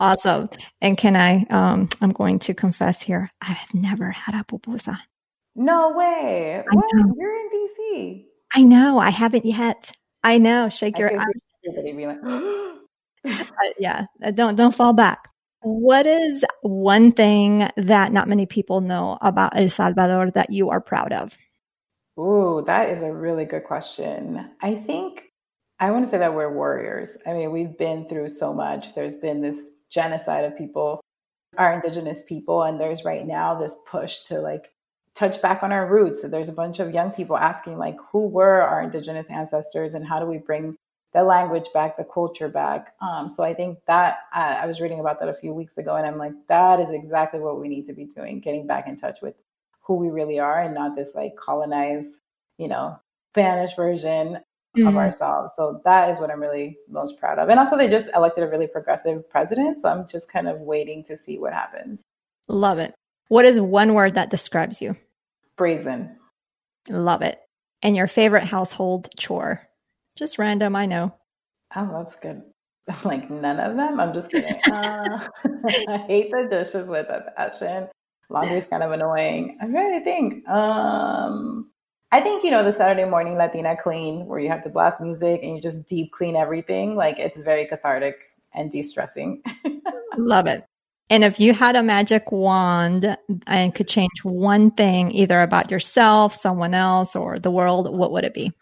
awesome. 0.00 0.48
And 0.80 0.96
can 0.96 1.14
I, 1.14 1.44
um, 1.50 1.88
I'm 2.00 2.10
going 2.10 2.38
to 2.40 2.54
confess 2.54 3.00
here, 3.00 3.30
I've 3.42 3.74
never 3.74 4.10
had 4.10 4.34
a 4.34 4.44
pupusa. 4.44 4.98
No 5.54 5.92
way. 5.92 6.64
What? 6.72 6.84
You're 7.16 7.34
in 7.34 7.50
DC. 7.52 8.24
I 8.54 8.62
know. 8.64 8.98
I 8.98 9.10
haven't 9.10 9.44
yet. 9.44 9.92
I 10.22 10.38
know. 10.38 10.68
Shake 10.68 10.96
I 10.96 11.00
your 11.00 11.12
uh, 13.24 13.44
yeah, 13.78 14.06
uh, 14.22 14.30
don't 14.30 14.56
don't 14.56 14.74
fall 14.74 14.92
back. 14.92 15.28
What 15.60 16.06
is 16.06 16.44
one 16.62 17.12
thing 17.12 17.68
that 17.76 18.12
not 18.12 18.28
many 18.28 18.46
people 18.46 18.80
know 18.80 19.18
about 19.20 19.56
El 19.56 19.68
Salvador 19.68 20.30
that 20.30 20.52
you 20.52 20.70
are 20.70 20.80
proud 20.80 21.12
of? 21.12 21.36
Ooh, 22.18 22.62
that 22.66 22.90
is 22.90 23.02
a 23.02 23.12
really 23.12 23.44
good 23.44 23.64
question. 23.64 24.50
I 24.60 24.74
think 24.74 25.24
I 25.80 25.90
want 25.90 26.04
to 26.04 26.10
say 26.10 26.18
that 26.18 26.34
we're 26.34 26.52
warriors. 26.52 27.10
I 27.26 27.32
mean, 27.32 27.52
we've 27.52 27.76
been 27.76 28.08
through 28.08 28.28
so 28.28 28.52
much. 28.52 28.94
There's 28.94 29.18
been 29.18 29.40
this 29.40 29.58
genocide 29.90 30.44
of 30.44 30.58
people, 30.58 31.00
our 31.56 31.74
indigenous 31.74 32.20
people, 32.28 32.64
and 32.64 32.80
there's 32.80 33.04
right 33.04 33.26
now 33.26 33.58
this 33.58 33.76
push 33.88 34.24
to 34.24 34.40
like 34.40 34.70
touch 35.18 35.42
back 35.42 35.62
on 35.62 35.72
our 35.72 35.86
roots. 35.86 36.22
So 36.22 36.28
there's 36.28 36.48
a 36.48 36.52
bunch 36.52 36.78
of 36.78 36.92
young 36.92 37.10
people 37.10 37.36
asking 37.36 37.76
like, 37.76 37.96
who 38.12 38.28
were 38.28 38.60
our 38.60 38.82
indigenous 38.82 39.26
ancestors 39.28 39.94
and 39.94 40.06
how 40.06 40.20
do 40.20 40.26
we 40.26 40.38
bring 40.38 40.76
the 41.12 41.22
language 41.22 41.66
back, 41.74 41.96
the 41.96 42.04
culture 42.04 42.48
back? 42.48 42.94
Um, 43.00 43.28
so 43.28 43.42
I 43.42 43.54
think 43.54 43.78
that 43.86 44.18
uh, 44.34 44.56
I 44.62 44.66
was 44.66 44.80
reading 44.80 45.00
about 45.00 45.18
that 45.20 45.28
a 45.28 45.34
few 45.34 45.52
weeks 45.52 45.76
ago, 45.76 45.96
and 45.96 46.06
I'm 46.06 46.18
like, 46.18 46.34
that 46.48 46.80
is 46.80 46.90
exactly 46.90 47.40
what 47.40 47.60
we 47.60 47.68
need 47.68 47.86
to 47.86 47.92
be 47.92 48.04
doing, 48.04 48.40
getting 48.40 48.66
back 48.66 48.86
in 48.86 48.96
touch 48.96 49.18
with 49.20 49.34
who 49.80 49.96
we 49.96 50.10
really 50.10 50.38
are, 50.38 50.62
and 50.62 50.74
not 50.74 50.94
this 50.94 51.10
like 51.14 51.34
colonized, 51.36 52.14
you 52.58 52.68
know, 52.68 53.00
Spanish 53.32 53.74
version 53.74 54.38
mm-hmm. 54.76 54.86
of 54.86 54.96
ourselves. 54.96 55.54
So 55.56 55.80
that 55.84 56.10
is 56.10 56.18
what 56.18 56.30
I'm 56.30 56.40
really 56.40 56.76
most 56.88 57.18
proud 57.18 57.38
of. 57.38 57.48
And 57.48 57.58
also, 57.58 57.76
they 57.76 57.88
just 57.88 58.08
elected 58.14 58.44
a 58.44 58.48
really 58.48 58.66
progressive 58.66 59.28
president, 59.30 59.80
so 59.80 59.88
I'm 59.88 60.06
just 60.06 60.30
kind 60.30 60.46
of 60.46 60.60
waiting 60.60 61.02
to 61.04 61.18
see 61.24 61.38
what 61.38 61.54
happens. 61.54 62.02
Love 62.48 62.78
it. 62.78 62.94
What 63.28 63.46
is 63.46 63.58
one 63.58 63.94
word 63.94 64.14
that 64.14 64.30
describes 64.30 64.80
you? 64.80 64.94
Brazen. 65.58 66.16
Love 66.88 67.20
it. 67.22 67.38
And 67.82 67.94
your 67.94 68.06
favorite 68.06 68.44
household 68.44 69.10
chore? 69.18 69.68
Just 70.16 70.38
random, 70.38 70.74
I 70.74 70.86
know. 70.86 71.12
Oh, 71.76 72.02
that's 72.02 72.16
good. 72.16 72.42
Like 73.04 73.28
none 73.30 73.60
of 73.60 73.76
them. 73.76 74.00
I'm 74.00 74.14
just 74.14 74.30
kidding. 74.30 74.58
uh, 74.64 75.28
I 75.88 75.98
hate 76.06 76.30
the 76.30 76.48
dishes 76.50 76.88
with 76.88 77.06
a 77.10 77.32
passion. 77.36 77.86
Laundry's 78.30 78.64
kind 78.66 78.82
of 78.82 78.92
annoying. 78.92 79.58
I'm 79.60 79.70
trying 79.70 79.98
to 79.98 80.04
think. 80.04 80.48
Um, 80.48 81.70
I 82.12 82.20
think 82.22 82.44
you 82.44 82.50
know 82.50 82.64
the 82.64 82.72
Saturday 82.72 83.04
morning 83.08 83.36
Latina 83.36 83.76
clean, 83.76 84.24
where 84.24 84.40
you 84.40 84.48
have 84.48 84.64
the 84.64 84.70
blast 84.70 85.02
music 85.02 85.42
and 85.42 85.54
you 85.54 85.60
just 85.60 85.86
deep 85.86 86.12
clean 86.12 86.34
everything. 86.34 86.96
Like 86.96 87.18
it's 87.18 87.38
very 87.38 87.66
cathartic 87.66 88.16
and 88.54 88.70
de-stressing. 88.70 89.42
Love 90.16 90.46
it. 90.46 90.64
And 91.10 91.24
if 91.24 91.40
you 91.40 91.54
had 91.54 91.74
a 91.74 91.82
magic 91.82 92.30
wand 92.30 93.16
and 93.46 93.74
could 93.74 93.88
change 93.88 94.22
one 94.22 94.70
thing, 94.70 95.10
either 95.12 95.40
about 95.40 95.70
yourself, 95.70 96.34
someone 96.34 96.74
else, 96.74 97.16
or 97.16 97.38
the 97.38 97.50
world, 97.50 97.90
what 97.96 98.12
would 98.12 98.24
it 98.24 98.34
be? 98.34 98.52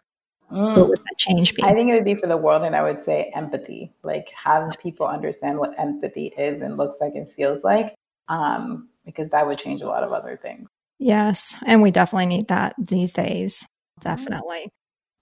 Mm. 0.52 0.76
What 0.76 0.88
would 0.90 0.98
that 0.98 1.18
change 1.18 1.54
be? 1.54 1.64
I 1.64 1.74
think 1.74 1.90
it 1.90 1.94
would 1.94 2.04
be 2.04 2.14
for 2.14 2.28
the 2.28 2.36
world, 2.36 2.62
and 2.62 2.76
I 2.76 2.82
would 2.82 3.04
say 3.04 3.32
empathy. 3.34 3.92
Like 4.04 4.30
have 4.30 4.76
people 4.80 5.06
understand 5.06 5.58
what 5.58 5.78
empathy 5.78 6.26
is 6.38 6.62
and 6.62 6.76
looks 6.76 6.96
like 7.00 7.14
and 7.16 7.28
feels 7.28 7.64
like, 7.64 7.94
um, 8.28 8.88
because 9.04 9.28
that 9.30 9.46
would 9.46 9.58
change 9.58 9.82
a 9.82 9.86
lot 9.86 10.04
of 10.04 10.12
other 10.12 10.38
things. 10.40 10.68
Yes, 10.98 11.54
and 11.66 11.82
we 11.82 11.90
definitely 11.90 12.26
need 12.26 12.48
that 12.48 12.74
these 12.78 13.12
days. 13.12 13.64
Definitely. 14.00 14.68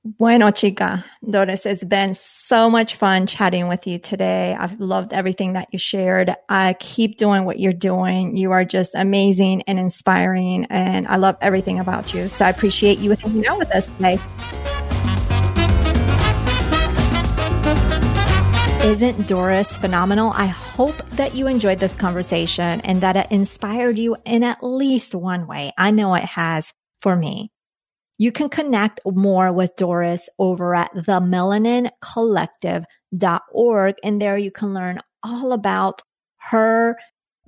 Bueno, 0.06 0.50
chica, 0.50 1.02
Doris, 1.30 1.64
it's 1.64 1.82
been 1.82 2.14
so 2.14 2.68
much 2.68 2.96
fun 2.96 3.26
chatting 3.26 3.68
with 3.68 3.86
you 3.86 3.98
today. 3.98 4.54
I've 4.54 4.78
loved 4.78 5.14
everything 5.14 5.54
that 5.54 5.68
you 5.72 5.78
shared. 5.78 6.34
I 6.46 6.74
keep 6.74 7.16
doing 7.16 7.46
what 7.46 7.58
you're 7.58 7.72
doing. 7.72 8.36
You 8.36 8.52
are 8.52 8.66
just 8.66 8.94
amazing 8.94 9.62
and 9.62 9.78
inspiring, 9.78 10.66
and 10.68 11.08
I 11.08 11.16
love 11.16 11.38
everything 11.40 11.78
about 11.78 12.12
you. 12.12 12.28
So 12.28 12.44
I 12.44 12.50
appreciate 12.50 12.98
you 12.98 13.12
hanging 13.12 13.46
out 13.46 13.56
with 13.56 13.74
us 13.74 13.86
today. 13.86 14.18
Isn't 18.86 19.26
Doris 19.26 19.74
phenomenal? 19.74 20.32
I 20.34 20.44
hope 20.44 20.96
that 21.12 21.34
you 21.34 21.46
enjoyed 21.46 21.80
this 21.80 21.94
conversation 21.94 22.82
and 22.82 23.00
that 23.00 23.16
it 23.16 23.28
inspired 23.30 23.98
you 23.98 24.18
in 24.26 24.42
at 24.42 24.62
least 24.62 25.14
one 25.14 25.46
way. 25.46 25.72
I 25.78 25.92
know 25.92 26.14
it 26.14 26.24
has 26.24 26.74
for 26.98 27.16
me. 27.16 27.53
You 28.18 28.32
can 28.32 28.48
connect 28.48 29.00
more 29.04 29.52
with 29.52 29.76
Doris 29.76 30.30
over 30.38 30.74
at 30.74 30.94
themelanincollective.org. 30.94 33.94
And 34.04 34.22
there 34.22 34.38
you 34.38 34.50
can 34.50 34.74
learn 34.74 35.00
all 35.22 35.52
about 35.52 36.02
her 36.36 36.96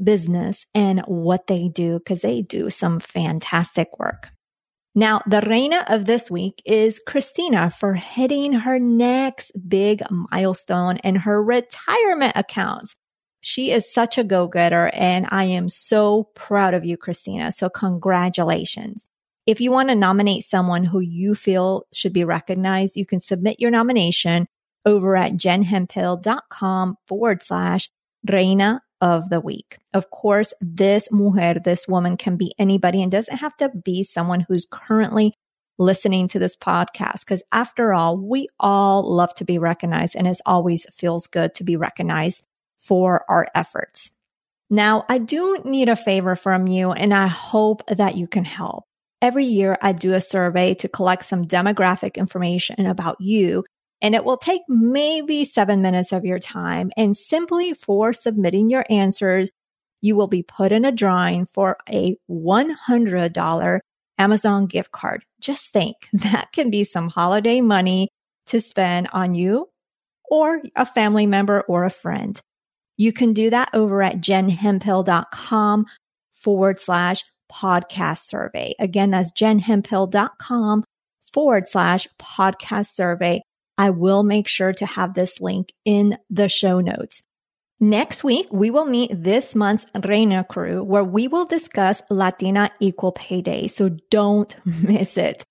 business 0.02 0.66
and 0.74 1.00
what 1.06 1.46
they 1.46 1.68
do 1.68 1.98
because 1.98 2.20
they 2.20 2.42
do 2.42 2.68
some 2.70 3.00
fantastic 3.00 3.98
work. 3.98 4.28
Now, 4.94 5.20
the 5.26 5.42
reina 5.42 5.84
of 5.88 6.06
this 6.06 6.30
week 6.30 6.62
is 6.64 7.02
Christina 7.06 7.68
for 7.68 7.92
hitting 7.92 8.54
her 8.54 8.78
next 8.78 9.52
big 9.68 10.02
milestone 10.10 10.96
in 10.98 11.16
her 11.16 11.42
retirement 11.42 12.32
accounts. 12.34 12.94
She 13.42 13.70
is 13.70 13.92
such 13.92 14.16
a 14.16 14.24
go 14.24 14.48
getter 14.48 14.88
and 14.88 15.26
I 15.30 15.44
am 15.44 15.68
so 15.68 16.30
proud 16.34 16.72
of 16.72 16.86
you, 16.86 16.96
Christina. 16.96 17.52
So 17.52 17.68
congratulations. 17.68 19.06
If 19.46 19.60
you 19.60 19.70
want 19.70 19.90
to 19.90 19.94
nominate 19.94 20.42
someone 20.42 20.84
who 20.84 20.98
you 20.98 21.36
feel 21.36 21.86
should 21.92 22.12
be 22.12 22.24
recognized, 22.24 22.96
you 22.96 23.06
can 23.06 23.20
submit 23.20 23.60
your 23.60 23.70
nomination 23.70 24.48
over 24.84 25.16
at 25.16 25.32
jenhemphill.com 25.32 26.96
forward 27.06 27.42
slash 27.42 27.88
reina 28.28 28.82
of 29.00 29.28
the 29.28 29.40
week. 29.40 29.78
Of 29.94 30.10
course, 30.10 30.52
this 30.60 31.08
mujer, 31.12 31.60
this 31.62 31.86
woman 31.86 32.16
can 32.16 32.36
be 32.36 32.54
anybody 32.58 33.02
and 33.02 33.12
doesn't 33.12 33.36
have 33.36 33.56
to 33.58 33.68
be 33.68 34.02
someone 34.02 34.40
who's 34.40 34.66
currently 34.70 35.34
listening 35.78 36.28
to 36.28 36.38
this 36.38 36.56
podcast. 36.56 37.26
Cause 37.26 37.42
after 37.52 37.92
all, 37.92 38.16
we 38.16 38.48
all 38.58 39.14
love 39.14 39.34
to 39.34 39.44
be 39.44 39.58
recognized 39.58 40.16
and 40.16 40.26
it 40.26 40.40
always 40.46 40.86
feels 40.94 41.26
good 41.26 41.54
to 41.56 41.64
be 41.64 41.76
recognized 41.76 42.42
for 42.78 43.24
our 43.28 43.46
efforts. 43.54 44.10
Now, 44.70 45.04
I 45.08 45.18
do 45.18 45.60
need 45.64 45.88
a 45.88 45.96
favor 45.96 46.34
from 46.34 46.66
you 46.66 46.92
and 46.92 47.12
I 47.14 47.26
hope 47.26 47.86
that 47.88 48.16
you 48.16 48.26
can 48.26 48.44
help. 48.44 48.86
Every 49.22 49.44
year 49.44 49.76
I 49.80 49.92
do 49.92 50.14
a 50.14 50.20
survey 50.20 50.74
to 50.74 50.88
collect 50.88 51.24
some 51.24 51.46
demographic 51.46 52.16
information 52.16 52.86
about 52.86 53.20
you 53.20 53.64
and 54.02 54.14
it 54.14 54.24
will 54.24 54.36
take 54.36 54.62
maybe 54.68 55.44
seven 55.44 55.80
minutes 55.80 56.12
of 56.12 56.24
your 56.24 56.38
time. 56.38 56.90
And 56.96 57.16
simply 57.16 57.72
for 57.72 58.12
submitting 58.12 58.70
your 58.70 58.84
answers, 58.90 59.50
you 60.02 60.16
will 60.16 60.26
be 60.26 60.42
put 60.42 60.72
in 60.72 60.84
a 60.84 60.92
drawing 60.92 61.46
for 61.46 61.78
a 61.88 62.16
$100 62.30 63.80
Amazon 64.18 64.66
gift 64.66 64.92
card. 64.92 65.24
Just 65.40 65.72
think 65.72 65.96
that 66.12 66.52
can 66.52 66.70
be 66.70 66.84
some 66.84 67.08
holiday 67.08 67.60
money 67.60 68.08
to 68.46 68.60
spend 68.60 69.08
on 69.12 69.34
you 69.34 69.68
or 70.28 70.60
a 70.74 70.84
family 70.84 71.26
member 71.26 71.62
or 71.62 71.84
a 71.84 71.90
friend. 71.90 72.40
You 72.96 73.12
can 73.12 73.32
do 73.32 73.50
that 73.50 73.70
over 73.72 74.02
at 74.02 74.20
jenhemphill.com 74.20 75.86
forward 76.32 76.80
slash 76.80 77.24
podcast 77.52 78.26
survey. 78.26 78.74
Again, 78.78 79.10
that's 79.10 79.32
jenhemphill.com 79.32 80.84
forward 81.32 81.66
slash 81.66 82.06
podcast 82.20 82.94
survey. 82.94 83.40
I 83.78 83.90
will 83.90 84.22
make 84.22 84.48
sure 84.48 84.72
to 84.72 84.86
have 84.86 85.14
this 85.14 85.40
link 85.40 85.72
in 85.84 86.16
the 86.30 86.48
show 86.48 86.80
notes. 86.80 87.22
Next 87.78 88.24
week, 88.24 88.46
we 88.50 88.70
will 88.70 88.86
meet 88.86 89.10
this 89.12 89.54
month's 89.54 89.84
Reina 90.02 90.44
crew 90.44 90.82
where 90.82 91.04
we 91.04 91.28
will 91.28 91.44
discuss 91.44 92.00
Latina 92.08 92.70
Equal 92.80 93.12
Pay 93.12 93.42
Day. 93.42 93.68
So 93.68 93.90
don't 94.10 94.56
miss 94.64 95.18
it. 95.18 95.44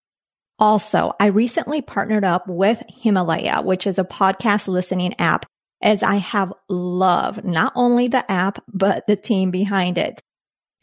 Also, 0.58 1.12
I 1.20 1.28
recently 1.28 1.82
partnered 1.82 2.24
up 2.24 2.48
with 2.48 2.82
Himalaya, 2.88 3.62
which 3.62 3.86
is 3.86 4.00
a 4.00 4.04
podcast 4.04 4.68
listening 4.68 5.14
app 5.20 5.46
as 5.84 6.02
I 6.02 6.16
have 6.16 6.54
loved 6.70 7.44
not 7.44 7.74
only 7.76 8.08
the 8.08 8.30
app, 8.32 8.64
but 8.74 9.06
the 9.06 9.18
team 9.18 9.52
behind 9.52 9.98
it. 9.98 10.20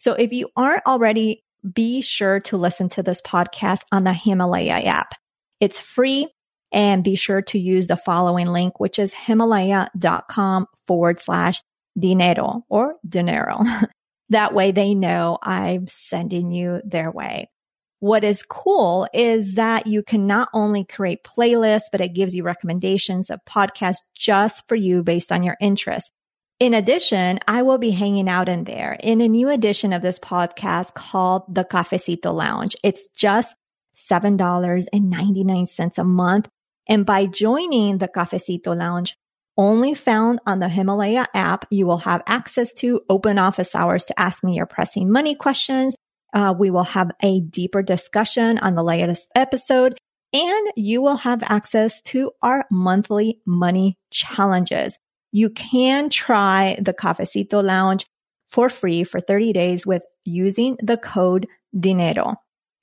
So 0.02 0.14
if 0.14 0.32
you 0.32 0.48
aren't 0.56 0.84
already, 0.84 1.44
be 1.62 2.00
sure 2.00 2.40
to 2.40 2.56
listen 2.56 2.88
to 2.88 3.04
this 3.04 3.22
podcast 3.22 3.84
on 3.92 4.02
the 4.02 4.12
Himalaya 4.12 4.80
app. 4.82 5.14
It's 5.60 5.78
free 5.78 6.26
and 6.72 7.04
be 7.04 7.14
sure 7.14 7.42
to 7.42 7.58
use 7.60 7.86
the 7.86 7.96
following 7.96 8.48
link, 8.48 8.80
which 8.80 8.98
is 8.98 9.14
himalaya.com 9.14 10.66
forward 10.88 11.20
slash 11.20 11.62
dinero 11.96 12.64
or 12.68 12.96
dinero. 13.08 13.60
that 14.30 14.52
way 14.52 14.72
they 14.72 14.96
know 14.96 15.38
I'm 15.40 15.86
sending 15.86 16.50
you 16.50 16.80
their 16.84 17.12
way. 17.12 17.48
What 18.00 18.24
is 18.24 18.42
cool 18.42 19.06
is 19.14 19.54
that 19.54 19.86
you 19.86 20.02
can 20.02 20.26
not 20.26 20.48
only 20.52 20.84
create 20.84 21.22
playlists, 21.22 21.92
but 21.92 22.00
it 22.00 22.12
gives 22.12 22.34
you 22.34 22.42
recommendations 22.42 23.30
of 23.30 23.38
podcasts 23.48 23.98
just 24.16 24.66
for 24.66 24.74
you 24.74 25.04
based 25.04 25.30
on 25.30 25.44
your 25.44 25.56
interests. 25.60 26.10
In 26.62 26.74
addition, 26.74 27.40
I 27.48 27.62
will 27.62 27.78
be 27.78 27.90
hanging 27.90 28.28
out 28.28 28.48
in 28.48 28.62
there 28.62 28.96
in 29.02 29.20
a 29.20 29.26
new 29.26 29.48
edition 29.48 29.92
of 29.92 30.00
this 30.00 30.20
podcast 30.20 30.94
called 30.94 31.52
the 31.52 31.64
Cafecito 31.64 32.32
Lounge. 32.32 32.76
It's 32.84 33.08
just 33.16 33.56
$7.99 33.96 35.98
a 35.98 36.04
month. 36.04 36.48
And 36.88 37.04
by 37.04 37.26
joining 37.26 37.98
the 37.98 38.06
Cafecito 38.06 38.78
Lounge, 38.78 39.16
only 39.56 39.94
found 39.94 40.38
on 40.46 40.60
the 40.60 40.68
Himalaya 40.68 41.26
app, 41.34 41.66
you 41.72 41.84
will 41.84 41.98
have 41.98 42.22
access 42.28 42.72
to 42.74 43.00
open 43.08 43.40
office 43.40 43.74
hours 43.74 44.04
to 44.04 44.20
ask 44.20 44.44
me 44.44 44.54
your 44.54 44.66
pressing 44.66 45.10
money 45.10 45.34
questions. 45.34 45.96
Uh, 46.32 46.54
we 46.56 46.70
will 46.70 46.84
have 46.84 47.10
a 47.24 47.40
deeper 47.40 47.82
discussion 47.82 48.58
on 48.58 48.76
the 48.76 48.84
latest 48.84 49.26
episode 49.34 49.98
and 50.32 50.68
you 50.76 51.02
will 51.02 51.16
have 51.16 51.42
access 51.42 52.00
to 52.02 52.30
our 52.40 52.66
monthly 52.70 53.40
money 53.44 53.98
challenges. 54.12 54.96
You 55.32 55.50
can 55.50 56.10
try 56.10 56.78
the 56.80 56.92
Cafecito 56.92 57.62
Lounge 57.62 58.06
for 58.48 58.68
free 58.68 59.02
for 59.02 59.18
30 59.18 59.52
days 59.52 59.86
with 59.86 60.02
using 60.24 60.76
the 60.82 60.98
code 60.98 61.48
dinero. 61.78 62.34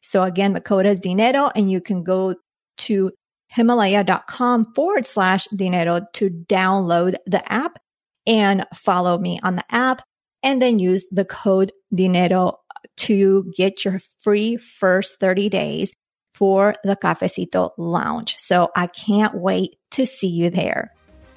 So 0.02 0.24
again, 0.24 0.54
the 0.54 0.62
code 0.62 0.86
is 0.86 1.00
dinero 1.00 1.52
and 1.56 1.70
you 1.72 1.80
can 1.80 2.04
go 2.04 2.36
to 2.80 3.12
himalaya.com 3.50 4.74
forward 4.74 5.06
slash 5.06 5.46
dinero 5.48 6.02
to 6.14 6.30
download 6.30 7.16
the 7.26 7.52
app 7.52 7.78
and 8.26 8.66
follow 8.76 9.18
me 9.18 9.40
on 9.44 9.56
the 9.56 9.66
app 9.70 10.02
and 10.44 10.62
then 10.62 10.80
use 10.80 11.08
the 11.12 11.26
code 11.26 11.72
dinero 11.94 12.60
to 12.98 13.52
get 13.56 13.84
your 13.86 14.00
free 14.22 14.58
first 14.58 15.20
30 15.20 15.50
days 15.50 15.92
for 16.34 16.76
the 16.84 16.96
Cafecito 16.96 17.72
Lounge. 17.78 18.36
So 18.38 18.70
I 18.76 18.88
can't 18.88 19.36
wait 19.36 19.76
to 19.92 20.06
see 20.06 20.28
you 20.28 20.50
there. 20.50 20.92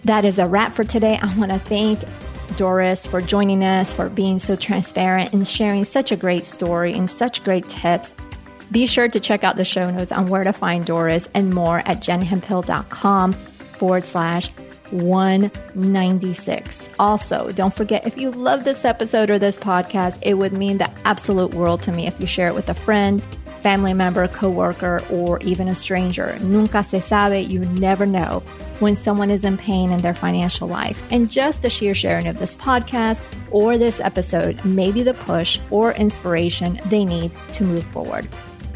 That 0.04 0.24
is 0.24 0.38
a 0.38 0.46
wrap 0.46 0.72
for 0.72 0.84
today. 0.84 1.18
I 1.20 1.38
want 1.38 1.52
to 1.52 1.58
thank 1.58 2.00
Doris 2.56 3.06
for 3.06 3.20
joining 3.20 3.64
us, 3.64 3.94
for 3.94 4.08
being 4.08 4.38
so 4.38 4.56
transparent 4.56 5.32
and 5.32 5.46
sharing 5.46 5.84
such 5.84 6.12
a 6.12 6.16
great 6.16 6.44
story 6.44 6.92
and 6.92 7.08
such 7.08 7.44
great 7.44 7.68
tips. 7.68 8.12
Be 8.70 8.86
sure 8.86 9.08
to 9.08 9.20
check 9.20 9.44
out 9.44 9.56
the 9.56 9.64
show 9.64 9.90
notes 9.90 10.12
on 10.12 10.28
where 10.28 10.44
to 10.44 10.52
find 10.52 10.84
Doris 10.84 11.28
and 11.34 11.52
more 11.54 11.78
at 11.80 12.00
jenhemphill.com 12.00 13.32
forward 13.32 14.04
slash 14.04 14.50
196. 14.90 16.88
Also, 16.98 17.50
don't 17.52 17.74
forget 17.74 18.06
if 18.06 18.18
you 18.18 18.30
love 18.30 18.64
this 18.64 18.84
episode 18.84 19.30
or 19.30 19.38
this 19.38 19.56
podcast, 19.58 20.18
it 20.22 20.34
would 20.34 20.52
mean 20.52 20.78
the 20.78 20.90
absolute 21.04 21.54
world 21.54 21.82
to 21.82 21.92
me 21.92 22.06
if 22.06 22.20
you 22.20 22.26
share 22.26 22.48
it 22.48 22.54
with 22.54 22.68
a 22.68 22.74
friend, 22.74 23.22
family 23.62 23.94
member, 23.94 24.26
coworker, 24.28 25.00
or 25.10 25.38
even 25.40 25.68
a 25.68 25.74
stranger. 25.74 26.36
Nunca 26.40 26.82
se 26.82 27.00
sabe, 27.00 27.48
you 27.48 27.60
never 27.60 28.04
know 28.04 28.42
when 28.80 28.96
someone 28.96 29.30
is 29.30 29.44
in 29.44 29.56
pain 29.56 29.92
in 29.92 30.00
their 30.00 30.14
financial 30.14 30.66
life. 30.66 31.00
And 31.10 31.30
just 31.30 31.62
the 31.62 31.70
sheer 31.70 31.94
sharing 31.94 32.26
of 32.26 32.38
this 32.38 32.54
podcast 32.56 33.22
or 33.50 33.78
this 33.78 34.00
episode 34.00 34.62
may 34.64 34.90
be 34.90 35.02
the 35.02 35.14
push 35.14 35.58
or 35.70 35.92
inspiration 35.92 36.80
they 36.86 37.04
need 37.04 37.30
to 37.54 37.64
move 37.64 37.84
forward. 37.86 38.28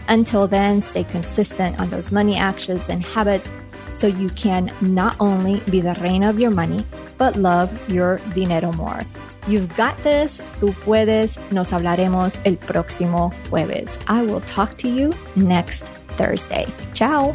Until 0.09 0.47
then, 0.47 0.81
stay 0.81 1.05
consistent 1.05 1.81
on 1.81 1.91
those 1.91 2.13
money 2.13 2.37
actions 2.37 2.89
and 2.89 3.05
habits 3.05 3.51
so 3.93 4.07
you 4.07 4.29
can 4.31 4.71
not 4.81 5.17
only 5.19 5.61
be 5.71 5.81
the 5.81 5.95
reina 5.95 6.31
of 6.31 6.39
your 6.39 6.51
money, 6.51 6.87
but 7.19 7.35
love 7.35 7.91
your 7.91 8.19
dinero 8.35 8.73
more. 8.73 9.01
You've 9.47 9.77
got 9.77 9.97
this, 10.03 10.41
tú 10.61 10.75
puedes, 10.85 11.37
nos 11.53 11.73
hablaremos 11.73 12.37
el 12.45 12.57
próximo 12.57 13.33
jueves. 13.49 13.97
I 14.09 14.23
will 14.23 14.41
talk 14.41 14.77
to 14.79 14.89
you 14.89 15.13
next 15.37 15.85
Thursday. 16.17 16.67
Ciao. 16.95 17.33